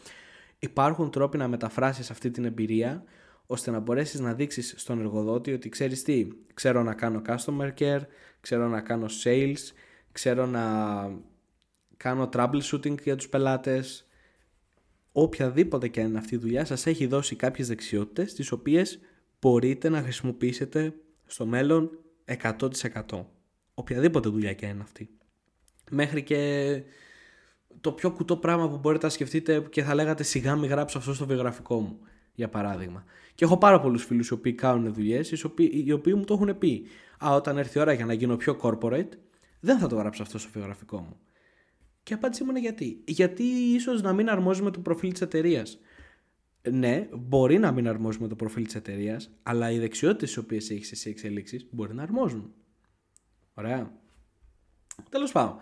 [0.59, 3.05] Υπάρχουν τρόποι να μεταφράσεις αυτή την εμπειρία
[3.47, 8.03] ώστε να μπορέσεις να δείξεις στον εργοδότη ότι ξέρεις τι, ξέρω να κάνω customer care,
[8.41, 9.73] ξέρω να κάνω sales,
[10.13, 10.65] ξέρω να
[11.97, 14.07] κάνω troubleshooting για τους πελάτες.
[15.13, 18.99] Οποιαδήποτε και αν είναι αυτή η δουλειά σας έχει δώσει κάποιες δεξιότητες τις οποίες
[19.41, 20.95] μπορείτε να χρησιμοποιήσετε
[21.27, 21.91] στο μέλλον
[22.43, 23.25] 100%.
[23.75, 25.11] Οποιαδήποτε δουλειά και είναι αυτή.
[25.91, 26.83] Μέχρι και
[27.81, 31.15] το πιο κουτό πράγμα που μπορείτε να σκεφτείτε και θα λέγατε σιγά μη γράψω αυτό
[31.15, 31.99] στο βιογραφικό μου,
[32.35, 33.05] για παράδειγμα.
[33.35, 35.31] Και έχω πάρα πολλούς φίλους οι οποίοι κάνουν δουλειές,
[35.85, 36.87] οι οποίοι μου το έχουν πει.
[37.25, 39.09] Α, όταν έρθει η ώρα για να γίνω πιο corporate,
[39.61, 41.17] δεν θα το γράψω αυτό στο βιογραφικό μου.
[42.03, 43.03] Και η απάντησή μου είναι γιατί.
[43.05, 45.79] Γιατί ίσως να μην αρμόζει με το προφίλ της εταιρείας
[46.71, 50.71] ναι, μπορεί να μην αρμόζει με το προφίλ της εταιρείας, αλλά οι δεξιότητες τις οποίες
[50.71, 52.55] έχεις εσύ εξελίξεις μπορεί να αρμόζουν.
[53.55, 53.93] Ωραία.
[55.09, 55.57] Τέλος πάντων.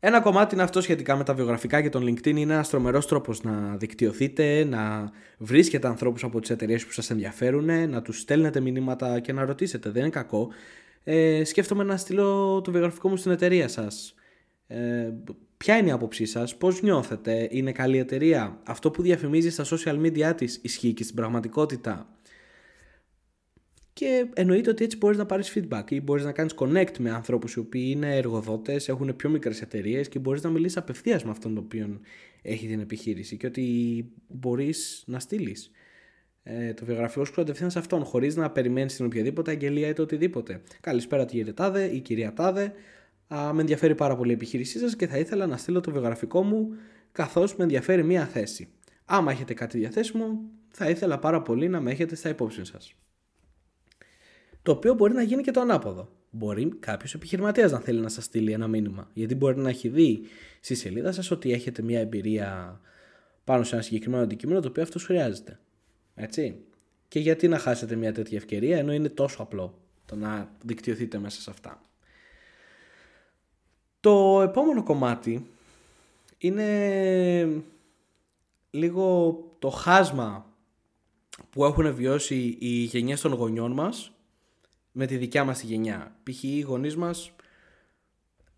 [0.00, 2.36] Ένα κομμάτι είναι αυτό σχετικά με τα βιογραφικά και τον LinkedIn.
[2.36, 7.90] Είναι ένας τρομερός τρόπος να δικτυωθείτε, να βρίσκετε ανθρώπους από τις εταιρείες που σας ενδιαφέρουν,
[7.90, 9.90] να τους στέλνετε μηνύματα και να ρωτήσετε.
[9.90, 10.48] Δεν είναι κακό.
[11.04, 14.14] Ε, σκέφτομαι να στείλω το βιογραφικό μου στην εταιρεία σας.
[14.66, 15.12] Ε,
[15.56, 20.00] Ποια είναι η άποψή σας, πώς νιώθετε, είναι καλή εταιρεία, αυτό που διαφημίζει στα social
[20.00, 22.10] media της ισχύει και στην πραγματικότητα.
[23.92, 27.54] Και εννοείται ότι έτσι μπορείς να πάρεις feedback ή μπορείς να κάνεις connect με ανθρώπους
[27.54, 31.54] οι οποίοι είναι εργοδότες, έχουν πιο μικρές εταιρείες και μπορείς να μιλήσεις απευθείας με αυτόν
[31.54, 32.00] τον οποίο
[32.42, 35.70] έχει την επιχείρηση και ότι μπορείς να στείλεις
[36.48, 40.02] ε, το βιογραφικό σου κατευθείαν σε αυτόν, χωρίς να περιμένεις την οποιαδήποτε αγγελία ή το
[40.02, 40.62] οτιδήποτε.
[40.80, 42.72] Καλησπέρα, κύριε Τάδε ή κυρία Τάδε.
[43.34, 46.42] Α, με ενδιαφέρει πάρα πολύ η επιχείρησή σας και θα ήθελα να στείλω το βιογραφικό
[46.42, 46.68] μου
[47.12, 48.68] καθώς με ενδιαφέρει μία θέση.
[49.04, 52.94] Άμα έχετε κάτι διαθέσιμο, θα ήθελα πάρα πολύ να με έχετε στα υπόψη σας.
[54.62, 56.12] Το οποίο μπορεί να γίνει και το ανάποδο.
[56.30, 59.10] Μπορεί κάποιος επιχειρηματίας να θέλει να σας στείλει ένα μήνυμα.
[59.12, 60.20] Γιατί μπορεί να έχει δει
[60.60, 62.80] στη σελίδα σας ότι έχετε μια εμπειρία
[63.44, 65.58] πάνω σε ένα συγκεκριμένο αντικείμενο το οποίο αυτός χρειάζεται.
[66.14, 66.64] Έτσι.
[67.08, 71.40] Και γιατί να χάσετε μια τέτοια ευκαιρία ενώ είναι τόσο απλό το να δικτυωθείτε μέσα
[71.40, 71.82] σε αυτά.
[74.06, 75.46] Το επόμενο κομμάτι
[76.38, 77.62] είναι
[78.70, 80.46] λίγο το χάσμα
[81.50, 84.12] που έχουν βιώσει οι γενιές των γονιών μας
[84.92, 86.16] με τη δικιά μας τη γενιά.
[86.22, 86.42] Π.χ.
[86.42, 87.32] οι γονείς μας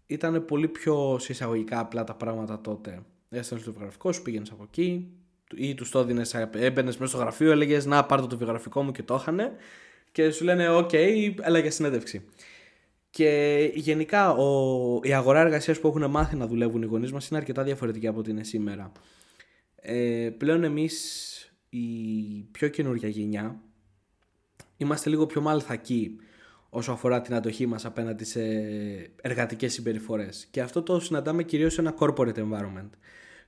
[0.07, 3.03] ήταν πολύ πιο συσσαγωγικά απλά τα πράγματα τότε.
[3.29, 5.09] Έστελνες το βιογραφικό σου, πήγαινες από εκεί
[5.55, 9.03] ή τους το έδινες, έμπαινες μέσα στο γραφείο, έλεγες Να πάρτε το βιογραφικό μου και
[9.03, 9.53] το είχανε.
[10.13, 12.25] Και σου λένε: Ok, okay, έλα για συνέντευξη.
[13.11, 17.39] Και γενικά ο, η αγορά εργασίας που έχουν μάθει να δουλεύουν οι γονείς μας είναι
[17.39, 18.93] αρκετά διαφορετική από ό,τι είναι σήμερα.
[19.75, 21.25] Ε, πλέον εμείς
[21.69, 21.79] η
[22.51, 23.61] πιο καινούργια γενιά
[24.77, 26.17] είμαστε λίγο πιο μαλθακοί
[26.71, 28.43] όσο αφορά την αντοχή μας απέναντι σε
[29.21, 30.47] εργατικές συμπεριφορές.
[30.51, 32.91] Και αυτό το συναντάμε κυρίως σε ένα corporate environment.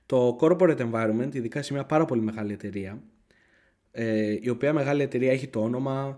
[0.05, 3.01] Το corporate environment, ειδικά σε μια πάρα πολύ μεγάλη εταιρεία,
[3.91, 6.17] ε, η οποία μεγάλη εταιρεία έχει το όνομα,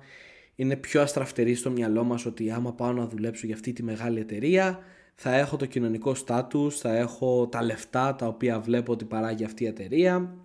[0.55, 4.19] είναι πιο αστραφτερή στο μυαλό μας ότι άμα πάω να δουλέψω για αυτή τη μεγάλη
[4.19, 4.79] εταιρεία
[5.15, 9.63] θα έχω το κοινωνικό στάτους, θα έχω τα λεφτά τα οποία βλέπω ότι παράγει αυτή
[9.63, 10.35] η εταιρεία.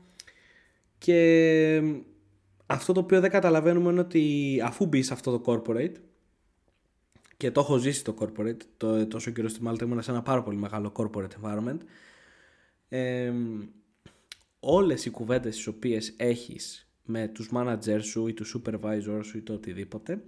[0.99, 1.83] Και
[2.67, 5.95] αυτό το οποίο δεν καταλαβαίνουμε είναι ότι αφού μπει σε αυτό το corporate
[7.37, 10.43] και το έχω ζήσει το corporate το, τόσο καιρό στη Μάλτα ήμουν σε ένα πάρα
[10.43, 11.79] πολύ μεγάλο corporate environment
[12.89, 13.33] ε,
[14.61, 19.41] όλες οι κουβέντες τις οποίες έχεις με τους managers σου ή τους supervisors σου ή
[19.41, 20.23] το οτιδήποτε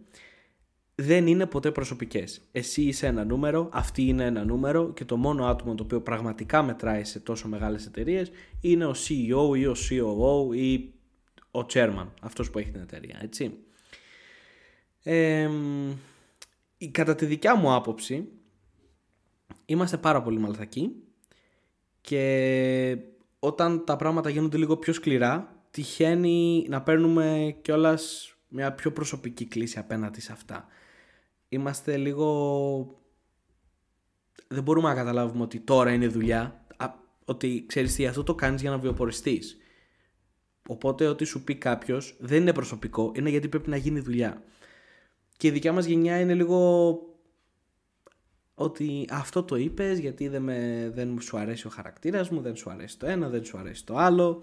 [0.95, 2.40] δεν είναι ποτέ προσωπικές.
[2.53, 6.62] Εσύ είσαι ένα νούμερο, αυτή είναι ένα νούμερο και το μόνο άτομο το οποίο πραγματικά
[6.62, 10.93] μετράει σε τόσο μεγάλες εταιρείες είναι ο CEO ή ο COO ή
[11.51, 13.53] ο chairman, αυτός που έχει την εταιρεία, έτσι.
[15.03, 15.51] Ε,
[16.90, 18.29] κατά τη δικιά μου άποψη
[19.66, 20.93] είμαστε πάρα πολύ μαλθακοί
[22.01, 22.97] και
[23.38, 29.78] όταν τα πράγματα γίνονται λίγο πιο σκληρά τυχαίνει να παίρνουμε κιόλας μια πιο προσωπική κλίση
[29.78, 30.66] απέναντι σε αυτά.
[31.48, 32.98] Είμαστε λίγο...
[34.48, 36.66] Δεν μπορούμε να καταλάβουμε ότι τώρα είναι δουλειά,
[37.24, 39.56] ότι ξέρεις τι, αυτό το κάνεις για να βιοποριστείς.
[40.68, 44.42] Οπότε ό,τι σου πει κάποιος δεν είναι προσωπικό, είναι γιατί πρέπει να γίνει δουλειά.
[45.37, 46.92] Και η δικιά μας γενιά είναι λίγο
[48.54, 52.70] ότι αυτό το είπες γιατί δεν, με, δεν σου αρέσει ο χαρακτήρας μου, δεν σου
[52.70, 54.42] αρέσει το ένα, δεν σου αρέσει το άλλο.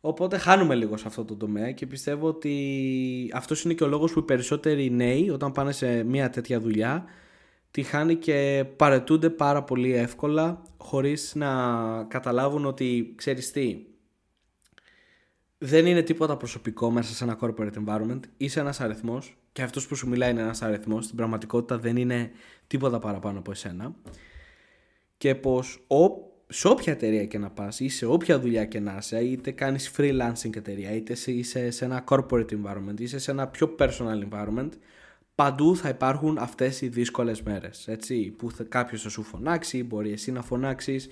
[0.00, 4.12] Οπότε χάνουμε λίγο σε αυτό το τομέα και πιστεύω ότι αυτός είναι και ο λόγος
[4.12, 7.04] που οι περισσότεροι νέοι όταν πάνε σε μια τέτοια δουλειά
[7.70, 11.48] τη χάνει και παρετούνται πάρα πολύ εύκολα χωρίς να
[12.04, 13.84] καταλάβουν ότι ξέρεις τι
[15.62, 18.20] δεν είναι τίποτα προσωπικό μέσα σε ένα corporate environment.
[18.36, 21.04] Είσαι ένας αριθμός και αυτός που σου μιλάει είναι ένας αριθμός.
[21.04, 22.30] Στην πραγματικότητα δεν είναι
[22.66, 23.94] τίποτα παραπάνω από εσένα.
[25.16, 25.96] Και πως ο,
[26.52, 29.92] σε όποια εταιρεία και να πας ή σε όποια δουλειά και να είσαι, είτε κάνεις
[29.96, 34.68] freelancing εταιρεία, είτε είσαι σε ένα corporate environment, είσαι σε ένα πιο personal environment,
[35.34, 37.88] παντού θα υπάρχουν αυτές οι δύσκολες μέρες.
[37.88, 41.08] Έτσι, που κάποιος θα σου φωνάξει, μπορεί εσύ να φωνάξεις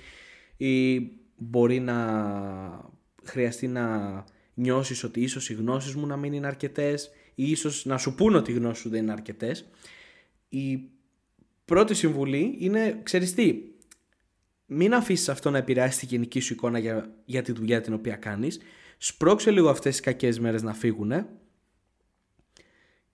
[0.57, 1.01] ή
[1.37, 2.90] μπορεί να
[3.24, 4.24] χρειαστεί να
[4.55, 8.35] νιώσεις ότι ίσως οι γνώσεις μου να μην είναι αρκετές ή ίσως να σου πούν
[8.35, 9.68] ότι οι γνώσεις σου δεν είναι αρκετές
[10.48, 10.81] η
[11.64, 13.55] πρώτη συμβουλή είναι ξέρεις τι
[14.70, 18.16] μην αφήσεις αυτό να επηρεάσει τη γενική σου εικόνα για, για τη δουλειά την οποία
[18.16, 18.61] κάνεις.
[18.98, 21.26] Σπρώξε λίγο αυτές τις κακές μέρες να φύγουν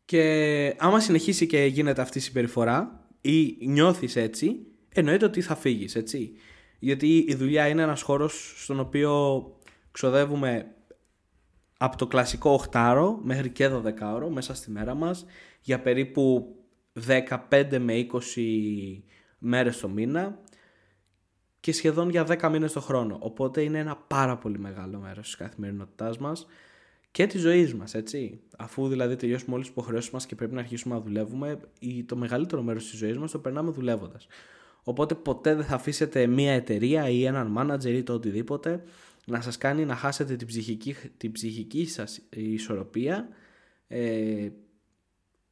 [0.04, 5.94] και άμα συνεχίσει και γίνεται αυτή η συμπεριφορά ή νιώθεις έτσι εννοείται ότι θα φύγεις
[5.94, 6.32] έτσι.
[6.78, 9.42] Γιατί η δουλειά είναι ένας χώρος στον οποίο
[9.90, 10.74] ξοδεύουμε
[11.78, 13.82] από το κλασικό 8 μέχρι και 12
[14.14, 15.26] ώρο μέσα στη μέρα μας
[15.60, 16.54] για περίπου
[17.50, 18.18] 15 με 20
[19.38, 20.38] μέρες το μήνα
[21.64, 23.16] και σχεδόν για 10 μήνες το χρόνο.
[23.20, 26.46] Οπότε είναι ένα πάρα πολύ μεγάλο μέρος της καθημερινότητάς μας
[27.10, 28.40] και της ζωής μας, έτσι.
[28.58, 31.60] Αφού δηλαδή τελειώσουμε όλες τις υποχρεώσεις μας και πρέπει να αρχίσουμε να δουλεύουμε,
[32.06, 34.26] το μεγαλύτερο μέρος της ζωής μας το περνάμε δουλεύοντας.
[34.82, 38.82] Οπότε ποτέ δεν θα αφήσετε μια εταιρεία ή έναν manager ή το οτιδήποτε
[39.26, 43.28] να σας κάνει να χάσετε την ψυχική, την ψυχική σας ισορροπία
[43.88, 44.48] ε,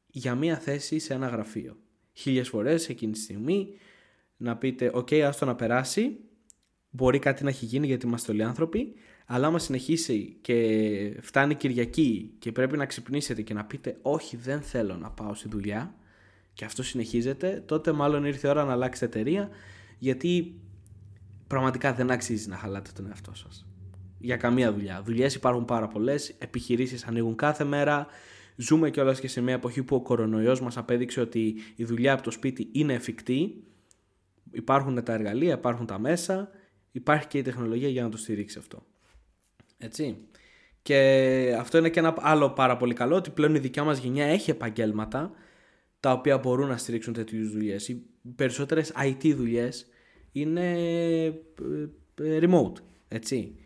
[0.07, 1.77] για μία θέση σε ένα γραφείο.
[2.13, 3.69] Χίλιες φορές εκείνη τη στιγμή
[4.43, 6.19] να πείτε «ΟΚ, άστο να περάσει,
[6.91, 8.93] μπορεί κάτι να έχει γίνει γιατί είμαστε όλοι άνθρωποι,
[9.27, 14.61] αλλά άμα συνεχίσει και φτάνει Κυριακή και πρέπει να ξυπνήσετε και να πείτε «Όχι, δεν
[14.61, 15.95] θέλω να πάω στη δουλειά»
[16.55, 19.49] και αυτό συνεχίζεται, τότε μάλλον ήρθε η ώρα να αλλάξετε εταιρεία
[19.99, 20.61] γιατί
[21.47, 23.67] πραγματικά δεν αξίζει να χαλάτε τον εαυτό σας.
[24.19, 25.03] Για καμία δουλειά.
[25.05, 28.07] Δουλειές υπάρχουν πάρα πολλές, επιχειρήσεις ανοίγουν κάθε μέρα.
[28.57, 32.23] Ζούμε κιόλας και σε μια εποχή που ο κορονοϊός μας απέδειξε ότι η δουλειά από
[32.23, 33.65] το σπίτι είναι εφικτή.
[34.53, 36.51] Υπάρχουν τα εργαλεία, υπάρχουν τα μέσα,
[36.93, 38.87] υπάρχει και η τεχνολογία για να το στηρίξει αυτό.
[39.79, 40.17] Έτσι.
[40.83, 44.27] Και αυτό είναι και ένα άλλο πάρα πολύ καλό, ότι πλέον η δικιά μας γενιά
[44.27, 45.31] έχει επαγγέλματα
[46.01, 47.89] τα οποία μπορούν να στηρίξουν τέτοιους δουλειές.
[47.89, 49.87] Οι περισσότερες IT δουλειές
[50.33, 51.27] είναι ε,
[52.23, 52.73] ε, remote,
[53.09, 53.57] έτσι.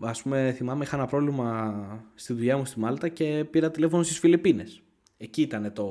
[0.00, 4.18] Α πούμε, θυμάμαι, είχα ένα πρόβλημα στη δουλειά μου στη Μάλτα και πήρα τηλέφωνο στις
[4.18, 4.82] Φιλιππίνες.
[5.16, 5.86] Εκεί ήταν το,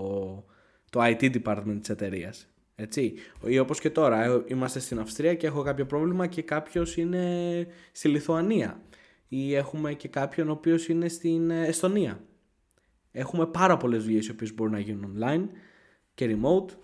[0.90, 2.48] το IT department της εταιρείας.
[2.82, 3.14] Έτσι.
[3.46, 7.68] Ή όπως και τώρα, ε, είμαστε στην Αυστρία και έχω κάποιο πρόβλημα και κάποιος είναι
[7.92, 8.82] στη Λιθουανία.
[9.28, 12.24] Ή έχουμε και κάποιον ο οποίος είναι στην Εστονία.
[13.12, 15.48] Έχουμε πάρα πολλές δουλειές οι οποίες μπορούν να γίνουν online
[16.14, 16.76] και remote.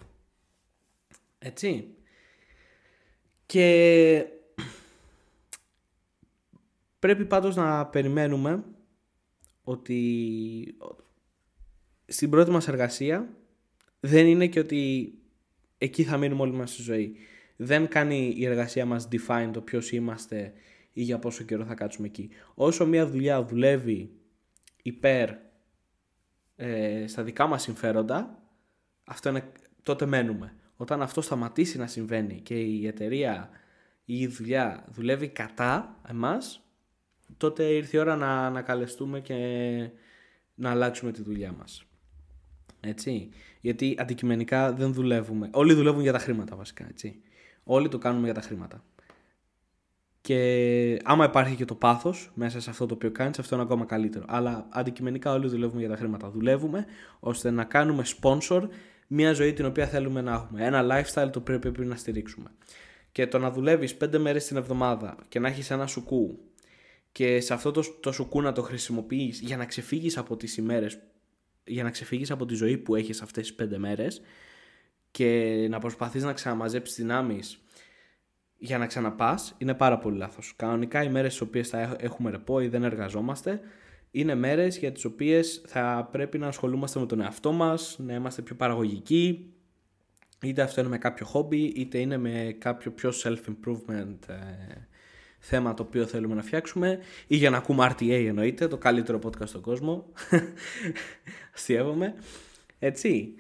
[1.40, 1.96] Έτσι.
[3.46, 4.26] Και
[7.00, 8.64] πρέπει πάντως να περιμένουμε
[9.64, 10.78] ότι
[12.06, 13.30] στην πρώτη μας εργασία
[14.00, 15.14] δεν είναι και ότι
[15.78, 17.16] εκεί θα μείνουμε όλοι μας στη ζωή.
[17.56, 20.54] Δεν κάνει η εργασία μας define το ποιος είμαστε
[20.94, 22.30] ή για πόσο καιρό θα κάτσουμε εκεί.
[22.54, 24.12] Όσο μια δουλειά δουλεύει
[24.84, 25.30] υπέρ
[26.56, 28.44] ε, στα δικά μας συμφέροντα,
[29.04, 29.52] αυτό είναι,
[29.84, 30.56] τότε μένουμε.
[30.76, 33.50] Όταν αυτό σταματήσει να συμβαίνει και η εταιρεία
[34.06, 36.64] ή η δουλειά δουλεύει κατά εμάς,
[37.38, 39.36] τότε ήρθε η ώρα να, να καλεστούμε και
[40.56, 41.86] να αλλάξουμε τη δουλειά μας.
[42.88, 43.30] Έτσι.
[43.62, 45.50] Γιατί αντικειμενικά δεν δουλεύουμε.
[45.54, 46.86] Όλοι δουλεύουν για τα χρήματα βασικά.
[46.90, 47.22] Έτσι.
[47.64, 48.84] Όλοι το κάνουμε για τα χρήματα.
[50.22, 53.86] Και άμα υπάρχει και το πάθος μέσα σε αυτό το οποίο κάνεις, αυτό είναι ακόμα
[53.86, 54.26] καλύτερο.
[54.28, 56.30] Αλλά αντικειμενικά όλοι δουλεύουμε για τα χρήματα.
[56.30, 56.86] Δουλεύουμε
[57.20, 58.68] ώστε να κάνουμε sponsor
[59.08, 60.66] μια ζωή την οποία θέλουμε να έχουμε.
[60.66, 62.52] Ένα lifestyle το οποίο πρέπει να στηρίξουμε.
[63.12, 66.40] Και το να δουλεύεις πέντε μέρες την εβδομάδα και να έχεις ένα σουκού
[67.12, 71.00] και σε αυτό το, το σουκού να το χρησιμοποιείς για να ξεφύγεις από τις ημέρες,
[71.66, 74.22] για να ξεφύγεις από τη ζωή που έχεις αυτές τις πέντε μέρες
[75.12, 77.60] και να προσπαθείς να ξαναμαζέψεις δυνάμεις
[78.58, 80.54] για να ξαναπάς είναι πάρα πολύ λάθος.
[80.56, 83.62] Κανονικά οι μέρες στις οποίες θα έχουμε ρεπό ή δεν εργαζόμαστε
[84.18, 88.42] είναι μέρες για τις οποίες θα πρέπει να ασχολούμαστε με τον εαυτό μας, να είμαστε
[88.42, 89.54] πιο παραγωγικοί,
[90.42, 94.36] είτε αυτό είναι με κάποιο χόμπι, είτε είναι με κάποιο πιο self-improvement ε,
[95.48, 99.48] θέμα το οποίο θέλουμε να φτιάξουμε ή για να ακούμε RTA εννοείται, το καλύτερο podcast
[99.48, 100.06] στον κόσμο.
[101.56, 102.16] Αστειεύομαι.
[102.80, 103.34] Έτσι.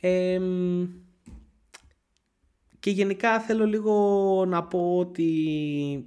[0.00, 0.40] Ε,
[2.80, 6.06] και γενικά θέλω λίγο να πω ότι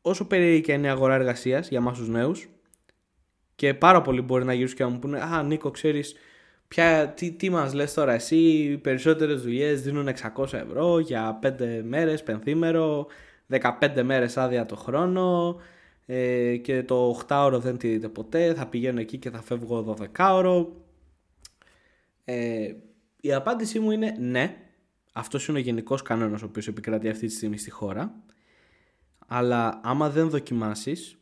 [0.00, 2.48] όσο περίεργη και είναι η αγορά εργασίας για εμάς τους νέους,
[3.56, 6.14] και πάρα πολλοί μπορεί να γυρίσουν και να μου πούνε Α, Νίκο, ξέρεις,
[7.14, 12.22] τι, τι μας λες τώρα, εσύ οι περισσότερες δουλειές δίνουν 600 ευρώ για 5 μέρες,
[12.22, 13.06] πενθήμερο,
[13.50, 15.56] 15 μέρες άδεια το χρόνο
[16.06, 18.54] ε, και το 8ωρο δεν τηρείται ποτέ.
[18.54, 20.66] Θα πηγαίνω εκεί και θα φεύγω 12ωρο.
[22.24, 22.72] Ε,
[23.20, 24.56] η απάντησή μου είναι ναι,
[25.12, 28.14] αυτός είναι ο γενικός κανόνας ο οποίος επικρατεί αυτή τη στιγμή στη χώρα.
[29.26, 31.18] Αλλά άμα δεν δοκιμάσεις,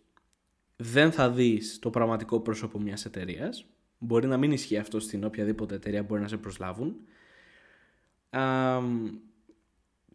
[0.76, 3.66] δεν θα δεις το πραγματικό πρόσωπο μιας εταιρείας.
[3.98, 6.96] Μπορεί να μην ισχύει αυτό στην οποιαδήποτε εταιρεία μπορεί να σε προσλάβουν.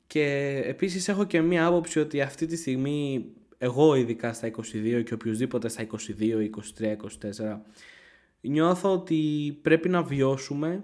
[0.09, 3.25] Και επίσης έχω και μία άποψη ότι αυτή τη στιγμή
[3.57, 5.87] εγώ ειδικά στα 22 και οποιοδήποτε στα
[6.19, 6.95] 22, 23,
[7.47, 7.59] 24
[8.41, 10.83] νιώθω ότι πρέπει να βιώσουμε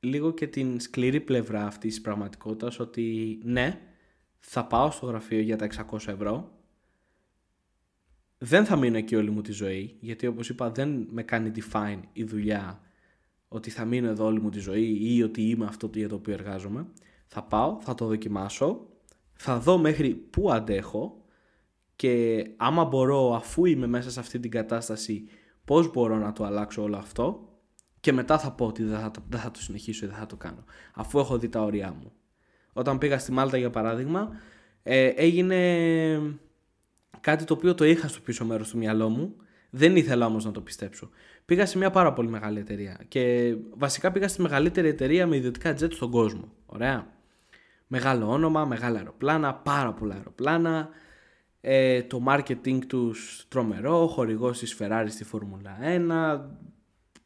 [0.00, 3.80] λίγο και την σκληρή πλευρά αυτής της πραγματικότητας ότι ναι,
[4.38, 6.58] θα πάω στο γραφείο για τα 600 ευρώ.
[8.38, 12.00] Δεν θα μείνω εκεί όλη μου τη ζωή γιατί όπως είπα δεν με κάνει define
[12.12, 12.80] η δουλειά
[13.48, 16.32] ότι θα μείνω εδώ όλη μου τη ζωή ή ότι είμαι αυτό για το οποίο
[16.32, 16.86] εργάζομαι
[17.32, 18.90] θα πάω, θα το δοκιμάσω
[19.42, 21.24] θα δω μέχρι πού αντέχω
[21.96, 25.24] και άμα μπορώ αφού είμαι μέσα σε αυτή την κατάσταση
[25.64, 27.48] πώς μπορώ να το αλλάξω όλο αυτό
[28.00, 30.36] και μετά θα πω ότι δεν θα, δεν θα το συνεχίσω ή δεν θα το
[30.36, 30.64] κάνω.
[30.94, 32.12] Αφού έχω δει τα όρια μου.
[32.72, 34.30] Όταν πήγα στη Μάλτα για παράδειγμα,
[34.82, 35.56] ε, έγινε
[37.20, 39.36] κάτι το οποίο το είχα στο πίσω μέρος του μυαλό μου.
[39.70, 41.10] Δεν ήθελα όμως να το πιστέψω.
[41.44, 43.00] Πήγα σε μια πάρα πολύ μεγάλη εταιρεία.
[43.08, 46.52] Και βασικά πήγα στη μεγαλύτερη εταιρεία με ιδιωτικά jet στον κόσμο.
[46.66, 47.18] Ωραία.
[47.92, 50.88] Μεγάλο όνομα, μεγάλα αεροπλάνα, πάρα πολλά αεροπλάνα.
[51.60, 56.40] Ε, το marketing τους τρομερό, χορηγός της Ferrari στη Φόρμουλα 1,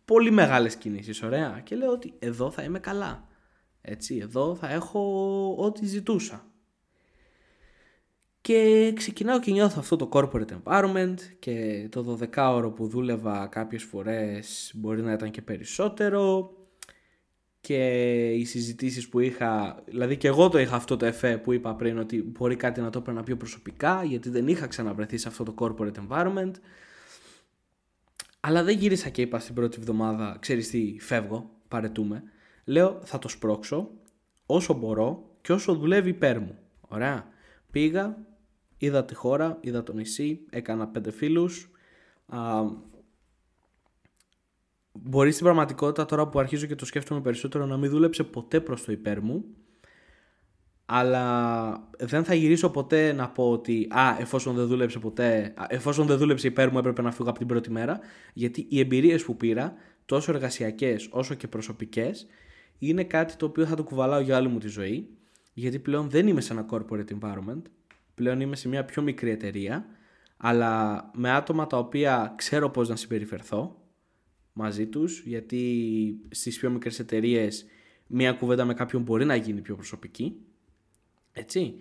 [0.05, 1.61] πολύ μεγάλες κινήσεις, ωραία.
[1.65, 3.29] Και λέω ότι εδώ θα είμαι καλά.
[3.81, 5.01] Έτσι, εδώ θα έχω
[5.59, 6.47] ό,τι ζητούσα.
[8.41, 14.73] Και ξεκινάω και νιώθω αυτό το corporate environment και το 12ωρο που δούλευα κάποιες φορές
[14.75, 16.53] μπορεί να ήταν και περισσότερο
[17.65, 21.75] και οι συζητήσεις που είχα, δηλαδή και εγώ το είχα αυτό το εφέ που είπα
[21.75, 25.45] πριν ότι μπορεί κάτι να το έπαιρνα πιο προσωπικά γιατί δεν είχα ξαναβρεθεί σε αυτό
[25.45, 26.51] το corporate environment
[28.41, 32.23] αλλά δεν γύρισα και είπα στην πρώτη εβδομάδα, ξέρεις τι, φεύγω, παρετούμε.
[32.65, 33.91] Λέω θα το σπρώξω
[34.47, 36.59] όσο μπορώ και όσο δουλεύει υπέρ μου.
[36.81, 37.27] Ωραία.
[37.71, 38.17] Πήγα,
[38.79, 41.71] είδα τη χώρα, είδα το νησί, έκανα πέντε φίλους.
[44.95, 48.61] Α, μπορεί στην πραγματικότητα τώρα που αρχίζω και το σκέφτομαι περισσότερο να μην δούλεψε ποτέ
[48.61, 49.45] προς το υπέρ μου.
[50.87, 56.19] Αλλά δεν θα γυρίσω ποτέ να πω ότι α, εφόσον δεν δούλεψε ποτέ, εφόσον δεν
[56.19, 57.99] δούλεψε υπέρ μου έπρεπε να φύγω από την πρώτη μέρα,
[58.33, 62.27] γιατί οι εμπειρίες που πήρα, τόσο εργασιακές όσο και προσωπικές,
[62.79, 65.09] είναι κάτι το οποίο θα το κουβαλάω για άλλη μου τη ζωή,
[65.53, 67.63] γιατί πλέον δεν είμαι σε ένα corporate environment,
[68.15, 69.87] πλέον είμαι σε μια πιο μικρή εταιρεία,
[70.37, 73.84] αλλά με άτομα τα οποία ξέρω πώς να συμπεριφερθώ
[74.57, 77.67] μαζί τους, γιατί στις πιο μικρές εταιρείες
[78.07, 80.37] μια κουβέντα με κάποιον μπορεί να γίνει πιο προσωπική,
[81.33, 81.75] έτσι.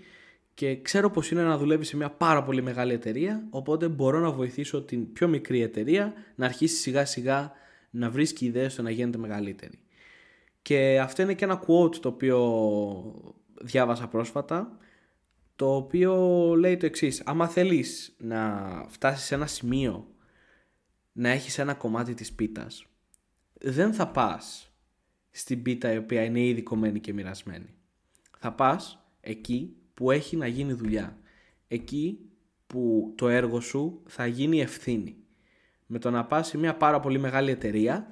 [0.53, 4.31] Και ξέρω πως είναι να δουλεύεις σε μια πάρα πολύ μεγάλη εταιρεία, οπότε μπορώ να
[4.31, 7.51] βοηθήσω την πιο μικρή εταιρεία να αρχίσει σιγά σιγά
[7.89, 9.79] να βρίσκει ιδέες στο να γίνεται μεγαλύτερη.
[10.61, 14.77] Και αυτό είναι και ένα quote το οποίο διάβασα πρόσφατα,
[15.55, 16.15] το οποίο
[16.57, 20.07] λέει το εξής, άμα θέλεις να φτάσεις σε ένα σημείο
[21.13, 22.85] να έχεις ένα κομμάτι της πίτας,
[23.53, 24.71] δεν θα πας
[25.31, 27.73] στην πίτα η οποία είναι ήδη κομμένη και μοιρασμένη.
[28.39, 31.17] Θα πας εκεί που έχει να γίνει δουλειά.
[31.67, 32.19] Εκεί
[32.67, 35.15] που το έργο σου θα γίνει ευθύνη.
[35.85, 38.07] Με το να πας σε μια πάρα πολύ μεγάλη εταιρεία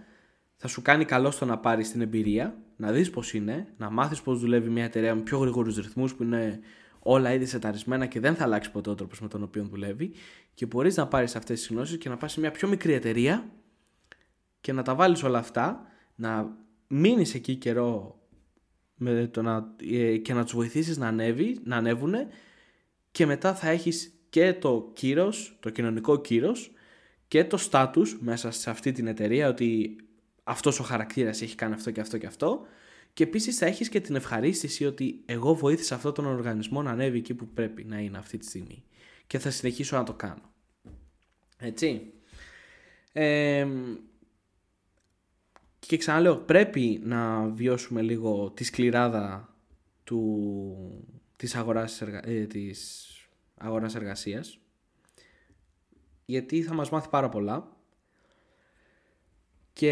[0.55, 4.21] θα σου κάνει καλό στο να πάρεις την εμπειρία, να δεις πώς είναι, να μάθεις
[4.21, 6.59] πώς δουλεύει μια εταιρεία με πιο γρήγορους ρυθμούς που είναι
[7.03, 10.11] όλα ήδη σεταρισμένα και δεν θα αλλάξει ποτέ ο τρόπος με τον οποίο δουλεύει
[10.53, 13.49] και μπορείς να πάρεις αυτές τις γνώσεις και να πας σε μια πιο μικρή εταιρεία
[14.61, 18.19] και να τα βάλεις όλα αυτά, να μείνεις εκεί καιρό
[18.95, 22.27] με το να, ε, και να τους βοηθήσεις να, ανέβει, να ανέβουνε
[23.11, 26.71] και μετά θα έχεις και το κύρος, το κοινωνικό κύρος
[27.27, 29.95] και το στάτους μέσα σε αυτή την εταιρεία ότι
[30.43, 32.65] αυτός ο χαρακτήρας έχει κάνει αυτό και αυτό και αυτό
[33.13, 37.17] και επίσης θα έχεις και την ευχαρίστηση ότι εγώ βοήθησα αυτόν τον οργανισμό να ανέβει
[37.17, 38.83] εκεί που πρέπει να είναι αυτή τη στιγμή
[39.27, 40.53] και θα συνεχίσω να το κάνω.
[41.57, 42.13] Έτσι.
[43.11, 43.67] Ε,
[45.79, 49.55] και ξαναλέω, πρέπει να βιώσουμε λίγο τη σκληράδα
[50.03, 53.07] του, της, αγοράς, ε, της
[53.55, 54.59] αγοράς εργασίας
[56.31, 57.77] γιατί θα μας μάθει πάρα πολλά
[59.73, 59.91] και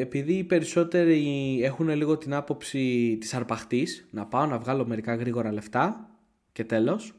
[0.00, 5.52] επειδή οι περισσότεροι έχουν λίγο την άποψη της αρπαχτής να πάω να βγάλω μερικά γρήγορα
[5.52, 6.10] λεφτά
[6.52, 7.14] και τέλος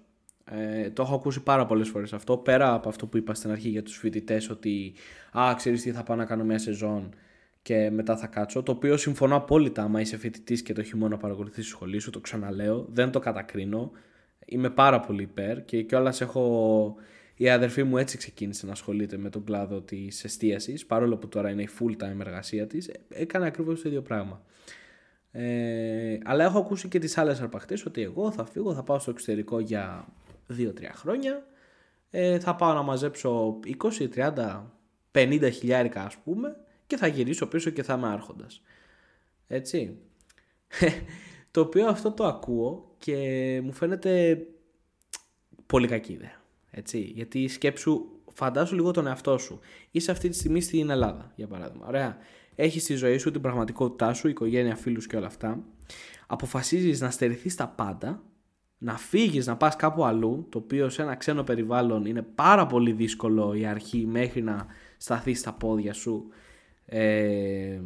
[0.46, 3.70] ε, το έχω ακούσει πάρα πολλές φορές αυτό πέρα από αυτό που είπα στην αρχή
[3.70, 4.94] για τους φοιτητές ότι
[5.32, 7.14] α ξέρεις τι θα πάω να κάνω μια σεζόν
[7.62, 8.64] και μετά θα κάτσω.
[8.64, 12.10] Το οποίο συμφωνώ απόλυτα άμα είσαι φοιτητής και το χειμώνα παρακολουθεί τη σχολή σου.
[12.10, 12.86] Το ξαναλέω.
[12.90, 13.92] Δεν το κατακρίνω.
[14.46, 16.96] Είμαι πάρα πολύ υπέρ και κιόλας έχω.
[17.40, 21.50] Η αδερφή μου έτσι ξεκίνησε να ασχολείται με τον κλάδο της εστίασης, παρόλο που τώρα
[21.50, 22.92] είναι η full time εργασία της.
[23.10, 24.42] Έκανε ακριβώς το ίδιο πράγμα.
[25.32, 29.12] Ε, αλλά έχω ακούσει και τις άλλες αρπαχτές ότι εγώ θα φύγω, θα πάω στο
[29.12, 30.08] εξωτερικό για
[30.58, 31.48] 2-3 χρόνια.
[32.10, 34.64] Ε, θα πάω να μαζέψω 20, 30,
[35.12, 36.56] 50 χιλιάρικα ας πούμε
[36.88, 38.62] και θα γυρίσω πίσω και θα είμαι άρχοντας.
[39.48, 39.98] Έτσι.
[41.52, 43.16] το οποίο αυτό το ακούω και
[43.64, 44.42] μου φαίνεται
[45.66, 46.39] πολύ κακή ιδέα.
[46.80, 47.00] Έτσι.
[47.00, 49.60] Γιατί σκέψου, φαντάσου λίγο τον εαυτό σου.
[49.92, 51.88] Είσαι αυτή τη στιγμή στην Ελλάδα, για παράδειγμα.
[51.88, 52.18] Ωραία.
[52.56, 55.64] Έχεις τη ζωή σου, την πραγματικότητά σου, οικογένεια, φίλους και όλα αυτά.
[56.28, 58.24] Αποφασίζεις να στερηθείς τα πάντα,
[58.78, 62.92] να φύγεις, να πας κάπου αλλού, το οποίο σε ένα ξένο περιβάλλον είναι πάρα πολύ
[62.92, 64.66] δύσκολο η αρχή μέχρι να
[64.98, 66.28] σταθείς στα πόδια σου
[66.86, 67.80] ε,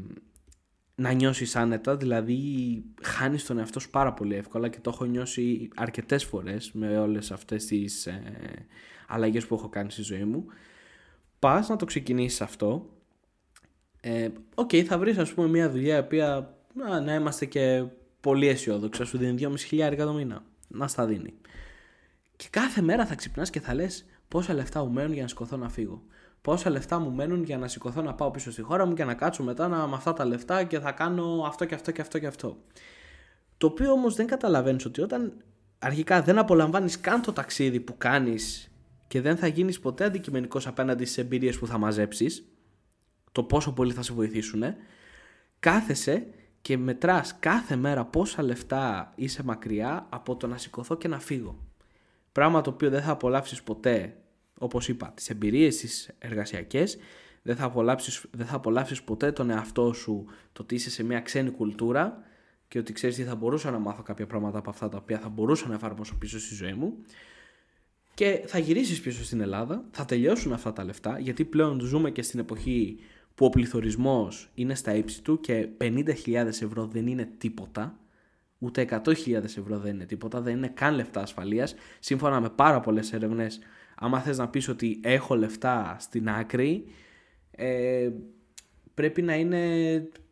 [0.96, 2.40] να νιώσεις άνετα, δηλαδή
[3.02, 7.32] χάνεις τον εαυτό σου πάρα πολύ εύκολα και το έχω νιώσει αρκετές φορές με όλες
[7.32, 8.22] αυτές τις ε,
[9.08, 10.46] αλλαγές που έχω κάνει στη ζωή μου.
[11.40, 12.90] Πας να το ξεκινήσεις αυτό,
[14.02, 17.86] ε, ok, okay, θα βρεις ας πούμε μια δουλειά η οποία να, να είμαστε και
[18.22, 21.34] πολύ αισιόδοξα, σου δίνει 2.500 χιλιάρικα το μήνα, να στα δίνει.
[22.36, 25.58] Και κάθε μέρα θα ξυπνάς και θα λες πόσα λεφτά μου μένουν για να σηκωθώ
[25.58, 26.04] να φύγω
[26.44, 29.14] πόσα λεφτά μου μένουν για να σηκωθώ να πάω πίσω στη χώρα μου και να
[29.14, 32.20] κάτσω μετά να, με αυτά τα λεφτά και θα κάνω αυτό και αυτό και αυτό
[32.20, 32.58] και αυτό.
[33.58, 35.34] Το οποίο όμως δεν καταλαβαίνεις ότι όταν
[35.80, 38.72] αρχικά δεν απολαμβάνεις καν το ταξίδι που κάνεις
[39.08, 42.48] και δεν θα γίνεις ποτέ αντικειμενικός απέναντι στις εμπειρίες που θα μαζέψεις,
[43.32, 44.64] το πόσο πολύ θα σε βοηθήσουν,
[45.60, 46.26] κάθεσαι
[46.62, 51.58] και μετράς κάθε μέρα πόσα λεφτά είσαι μακριά από το να σηκωθώ και να φύγω.
[52.32, 54.18] Πράγμα το οποίο δεν θα απολαύσεις ποτέ
[54.64, 56.98] όπως είπα, τις εμπειρίες τις εργασιακές,
[57.42, 61.20] δεν θα, απολαύσεις, δεν θα απολαύσεις ποτέ τον εαυτό σου το ότι είσαι σε μια
[61.20, 62.24] ξένη κουλτούρα
[62.68, 65.30] και ότι ξέρεις τι θα μπορούσα να μάθω κάποια πράγματα από αυτά τα οποία θα
[65.30, 66.98] μπορούσα να εφαρμόσω πίσω στη ζωή μου.
[68.14, 72.22] Και θα γυρίσεις πίσω στην Ελλάδα, θα τελειώσουν αυτά τα λεφτά γιατί πλέον ζούμε και
[72.22, 73.00] στην εποχή
[73.36, 77.98] που ο πληθωρισμός είναι στα ύψη του και 50.000 ευρώ δεν είναι τίποτα
[78.64, 83.14] ούτε 100.000 ευρώ δεν είναι τίποτα, δεν είναι καν λεφτά ασφαλείας σύμφωνα με πάρα πολλές
[83.14, 83.60] έρευνες
[83.96, 86.86] άμα θες να πεις ότι έχω λεφτά στην άκρη,
[87.52, 88.10] ε,
[88.94, 89.62] πρέπει να είναι,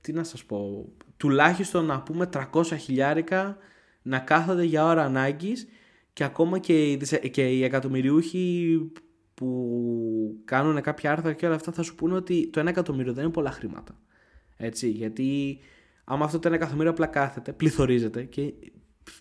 [0.02, 3.58] τι να σας πω, τουλάχιστον να πούμε 300 χιλιάρικα
[4.02, 5.68] να κάθονται για ώρα ανάγκης
[6.14, 6.98] και ακόμα και οι,
[7.32, 8.78] και οι εκατομμυριούχοι
[9.34, 13.24] που κάνουν κάποια άρθρα και όλα αυτά θα σου πούνε ότι το 1 εκατομμύριο δεν
[13.24, 14.00] είναι πολλά χρήματα.
[14.58, 15.60] Έτσι, γιατί
[16.04, 18.54] άμα αυτό το 1 εκατομμύριο απλά κάθεται, πληθωρίζεται και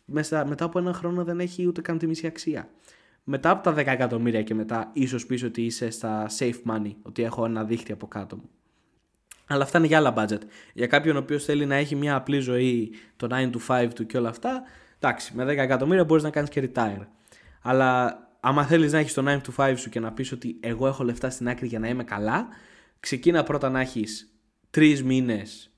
[0.05, 2.69] μέσα, μετά από ένα χρόνο δεν έχει ούτε καν τη μισή αξία
[3.25, 7.23] μετά από τα 10 εκατομμύρια και μετά ίσως πεις ότι είσαι στα safe money, ότι
[7.23, 8.49] έχω ένα δίχτυ από κάτω μου.
[9.47, 10.41] Αλλά αυτά είναι για άλλα budget.
[10.75, 14.07] Για κάποιον ο οποίος θέλει να έχει μια απλή ζωή, το 9 to 5 του
[14.07, 14.63] και όλα αυτά,
[14.99, 17.07] εντάξει, με 10 εκατομμύρια μπορείς να κάνεις και retire.
[17.63, 20.87] Αλλά άμα θέλεις να έχεις το 9 to 5 σου και να πεις ότι εγώ
[20.87, 22.49] έχω λεφτά στην άκρη για να είμαι καλά,
[23.01, 24.33] ξεκίνα πρώτα να έχεις
[24.71, 25.70] τρεις μήνες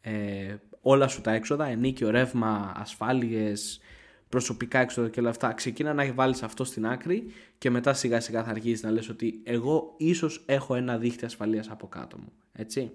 [0.00, 3.80] ε, όλα σου τα έξοδα, ενίκιο, ρεύμα, ασφάλειες,
[4.28, 8.44] προσωπικά έξοδα και όλα αυτά, ξεκίνα να βάλεις αυτό στην άκρη και μετά σιγά σιγά
[8.44, 12.32] θα αρχίσεις να λες ότι εγώ ίσως έχω ένα δίχτυ ασφαλείας από κάτω μου.
[12.52, 12.90] Έτσι.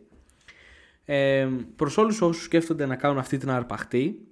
[1.06, 4.28] Ε, προς όλους όσους σκέφτονται να κάνουν αυτή την αρπαχτή,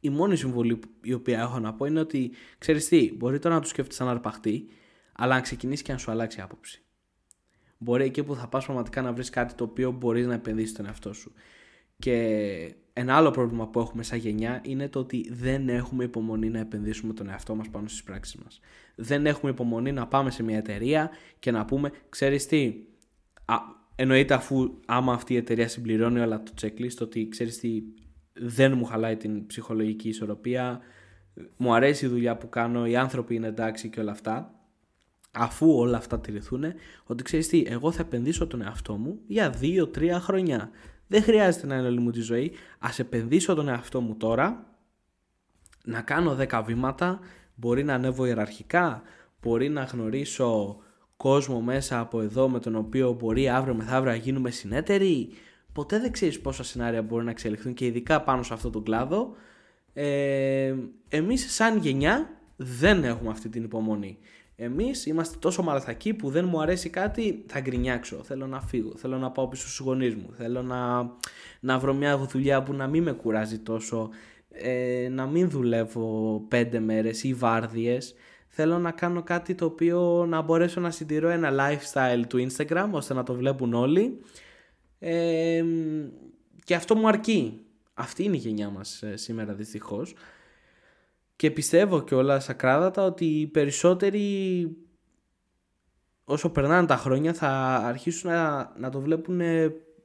[0.00, 3.60] η μόνη συμβολή η οποία έχω να πω είναι ότι ξέρεις τι, μπορεί τώρα να
[3.60, 4.68] του σκέφτεσαι σαν αρπαχτή,
[5.12, 6.85] αλλά αν ξεκινήσεις και να σου αλλάξει άποψη.
[7.78, 10.86] Μπορεί εκεί που θα πας πραγματικά να βρεις κάτι το οποίο μπορείς να επενδύσεις τον
[10.86, 11.32] εαυτό σου.
[11.98, 16.58] Και ένα άλλο πρόβλημα που έχουμε σαν γενιά είναι το ότι δεν έχουμε υπομονή να
[16.58, 18.60] επενδύσουμε τον εαυτό μας πάνω στις πράξεις μας.
[18.94, 22.74] Δεν έχουμε υπομονή να πάμε σε μια εταιρεία και να πούμε, ξέρεις τι,
[23.44, 23.56] α,
[23.94, 27.82] εννοείται αφού άμα αυτή η εταιρεία συμπληρώνει όλα το checklist, ότι ξέρεις τι,
[28.32, 30.80] δεν μου χαλάει την ψυχολογική ισορροπία,
[31.56, 34.54] μου αρέσει η δουλειά που κάνω, οι άνθρωποι είναι εντάξει και όλα αυτά,
[35.36, 36.64] αφού όλα αυτά τηρηθούν,
[37.04, 40.70] ότι ξέρεις τι, εγώ θα επενδύσω τον εαυτό μου για 2-3 χρόνια.
[41.06, 42.52] Δεν χρειάζεται να είναι όλη μου τη ζωή.
[42.78, 44.66] Α επενδύσω τον εαυτό μου τώρα,
[45.84, 47.18] να κάνω 10 βήματα,
[47.54, 49.02] μπορεί να ανέβω ιεραρχικά,
[49.42, 50.76] μπορεί να γνωρίσω
[51.16, 55.28] κόσμο μέσα από εδώ με τον οποίο μπορεί αύριο μεθαύριο να γίνουμε συνέτεροι.
[55.72, 59.34] Ποτέ δεν ξέρεις πόσα σενάρια μπορεί να εξελιχθούν και ειδικά πάνω σε αυτό τον κλάδο.
[59.92, 60.74] Ε,
[61.08, 64.18] εμείς σαν γενιά δεν έχουμε αυτή την υπομονή.
[64.58, 68.16] Εμείς είμαστε τόσο μαλαθακοί που δεν μου αρέσει κάτι, θα γκρινιάξω.
[68.24, 68.92] Θέλω να φύγω.
[68.96, 70.28] Θέλω να πάω πίσω στους γονείς μου.
[70.36, 71.10] Θέλω να,
[71.60, 74.10] να βρω μια δουλειά που να μην με κουράζει τόσο.
[74.50, 78.14] Ε, να μην δουλεύω πέντε μέρες ή βάρδιες.
[78.48, 83.14] Θέλω να κάνω κάτι το οποίο να μπορέσω να συντηρώ ένα lifestyle του Instagram ώστε
[83.14, 84.20] να το βλέπουν όλοι.
[84.98, 85.64] Ε,
[86.64, 87.60] και αυτό μου αρκεί.
[87.94, 90.14] Αυτή είναι η γενιά μας ε, σήμερα δυστυχώς.
[91.36, 94.68] Και πιστεύω κιόλα ακράδατα ότι οι περισσότεροι
[96.24, 99.40] όσο περνάνε τα χρόνια θα αρχίσουν να, να το βλέπουν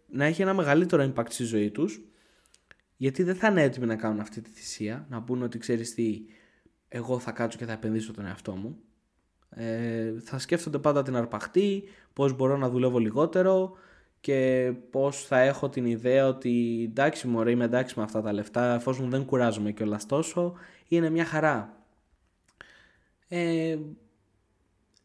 [0.07, 2.01] να έχει ένα μεγαλύτερο impact στη ζωή τους.
[2.97, 6.21] Γιατί δεν θα είναι έτοιμοι να κάνουν αυτή τη θυσία να πούνε ότι ξέρεις τι
[6.87, 8.77] εγώ θα κάτσω και θα επενδύσω τον εαυτό μου.
[9.49, 13.77] Ε, θα σκέφτονται πάντα την αρπαχτή πώς μπορώ να δουλεύω λιγότερο
[14.21, 18.73] και πώς θα έχω την ιδέα ότι εντάξει μωρέ είμαι εντάξει με αυτά τα λεφτά
[18.73, 20.53] εφόσον δεν κουράζομαι κιόλας τόσο
[20.87, 21.85] είναι μια χαρά.
[23.27, 23.77] Ε,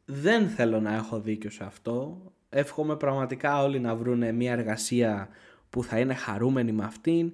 [0.05, 2.23] δεν θέλω να έχω δίκιο σε αυτό.
[2.49, 5.29] Εύχομαι πραγματικά όλοι να βρουν μια εργασία
[5.71, 7.33] που θα είναι χαρούμενοι με αυτήν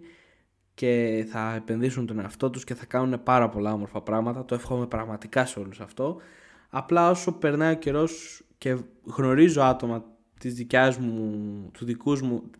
[0.74, 4.44] και θα επενδύσουν τον εαυτό τους και θα κάνουν πάρα πολλά όμορφα πράγματα.
[4.44, 6.20] Το εύχομαι πραγματικά σε όλους αυτό.
[6.68, 10.11] Απλά όσο περνάει ο καιρός και γνωρίζω άτομα
[10.42, 12.50] της δικιάς μου, του δικούς μου,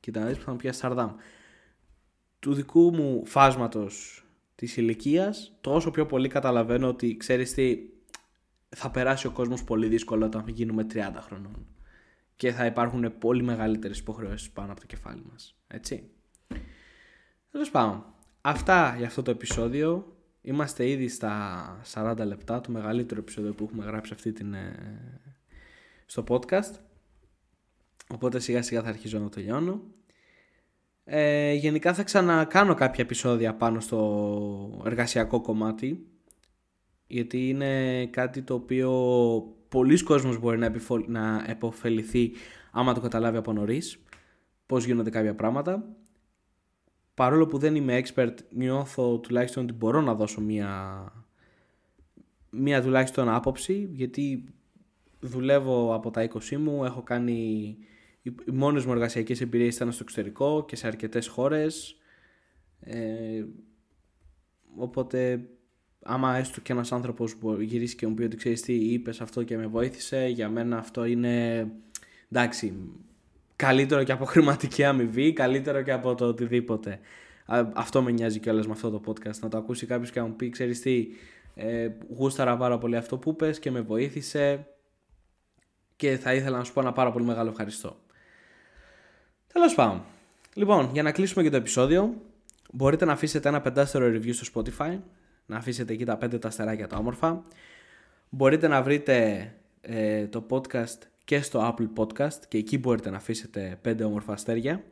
[0.00, 1.14] κοίτα να δεις που θα μου πιάσει σαρδάμ,
[2.38, 7.78] του δικού μου φάσματος της ηλικίας, τόσο πιο πολύ καταλαβαίνω ότι ξέρεις τι,
[8.68, 11.66] θα περάσει ο κόσμος πολύ δύσκολο όταν γίνουμε 30 χρονών
[12.36, 16.10] και θα υπάρχουν πολύ μεγαλύτερες υποχρεώσεις πάνω από το κεφάλι μας, έτσι.
[17.50, 18.04] Τέλος πάντων,
[18.40, 20.16] αυτά για αυτό το επεισόδιο.
[20.42, 25.20] Είμαστε ήδη στα 40 λεπτά, το μεγαλύτερο επεισόδιο που έχουμε γράψει αυτή την, ε,
[26.06, 26.89] στο podcast.
[28.14, 29.82] Οπότε σιγά σιγά θα αρχίζω να τελειώνω.
[31.04, 36.06] Ε, γενικά θα ξανακάνω κάποια επεισόδια πάνω στο εργασιακό κομμάτι
[37.06, 38.90] γιατί είναι κάτι το οποίο
[39.68, 40.98] πολλοί κόσμος μπορεί να, επιφο...
[40.98, 42.32] να επωφεληθεί
[42.70, 44.02] άμα το καταλάβει από νωρίς.
[44.66, 45.96] πώς γίνονται κάποια πράγματα.
[47.14, 51.02] Παρόλο που δεν είμαι expert νιώθω τουλάχιστον ότι μπορώ να δώσω μία,
[52.50, 54.44] μία τουλάχιστον άποψη γιατί
[55.20, 57.76] δουλεύω από τα 20 μου, έχω κάνει
[58.22, 61.96] οι μόνες μου εργασιακές εμπειρίες ήταν στο εξωτερικό και σε αρκετές χώρες.
[62.80, 63.44] Ε,
[64.76, 65.40] οπότε
[66.02, 69.42] άμα έστω και ένας άνθρωπος που γυρίσει και μου πει ότι ξέρεις τι είπες αυτό
[69.42, 71.66] και με βοήθησε για μένα αυτό είναι
[72.30, 72.74] εντάξει
[73.56, 77.00] καλύτερο και από χρηματική αμοιβή καλύτερο και από το οτιδήποτε.
[77.72, 79.38] Αυτό με νοιάζει κιόλας με αυτό το podcast.
[79.40, 81.08] Να το ακούσει κάποιος και να μου πει ξέρεις τι
[81.54, 84.66] ε, γούσταρα πάρα πολύ αυτό που είπες και με βοήθησε
[85.96, 87.96] και θα ήθελα να σου πω ένα πάρα πολύ μεγάλο ευχαριστώ
[89.52, 90.02] Τέλος πάντων.
[90.54, 92.14] Λοιπόν, για να κλείσουμε και το επεισόδιο,
[92.72, 94.98] μπορείτε να αφήσετε ένα πεντάστερο review στο Spotify,
[95.46, 97.44] να αφήσετε εκεί τα πέντε τα αστεράκια τα όμορφα.
[98.28, 99.48] Μπορείτε να βρείτε
[99.80, 104.84] ε, το podcast και στο Apple Podcast και εκεί μπορείτε να αφήσετε πέντε όμορφα αστέρια.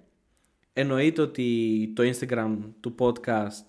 [0.73, 3.65] Εννοείται ότι το Instagram του podcast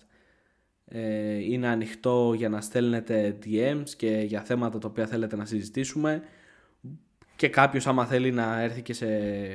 [0.84, 6.22] ε, είναι ανοιχτό για να στέλνετε DMs και για θέματα τα οποία θέλετε να συζητήσουμε
[7.40, 9.06] και κάποιος άμα θέλει να έρθει και σε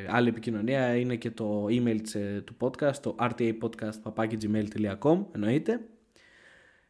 [0.10, 2.00] άλλη επικοινωνία είναι και το email
[2.44, 5.80] του podcast, το rtapodcast.gmail.com εννοείται.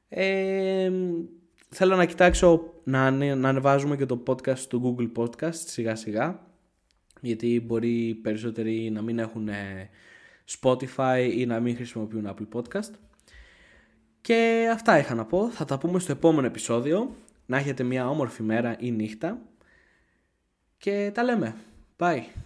[0.10, 0.91] Ε,
[1.70, 6.39] θέλω να κοιτάξω να, να ανεβάζουμε και το podcast του Google Podcast σιγά σιγά
[7.22, 9.89] γιατί μπορεί περισσότεροι να μην έχουν ε,
[10.60, 12.91] Spotify ή να μην χρησιμοποιούν Apple Podcast.
[14.22, 15.50] Και αυτά είχα να πω.
[15.50, 17.16] Θα τα πούμε στο επόμενο επεισόδιο.
[17.46, 19.41] Να έχετε μια όμορφη μέρα ή νύχτα
[20.86, 21.55] και τα λέμε.
[21.97, 22.45] Bye.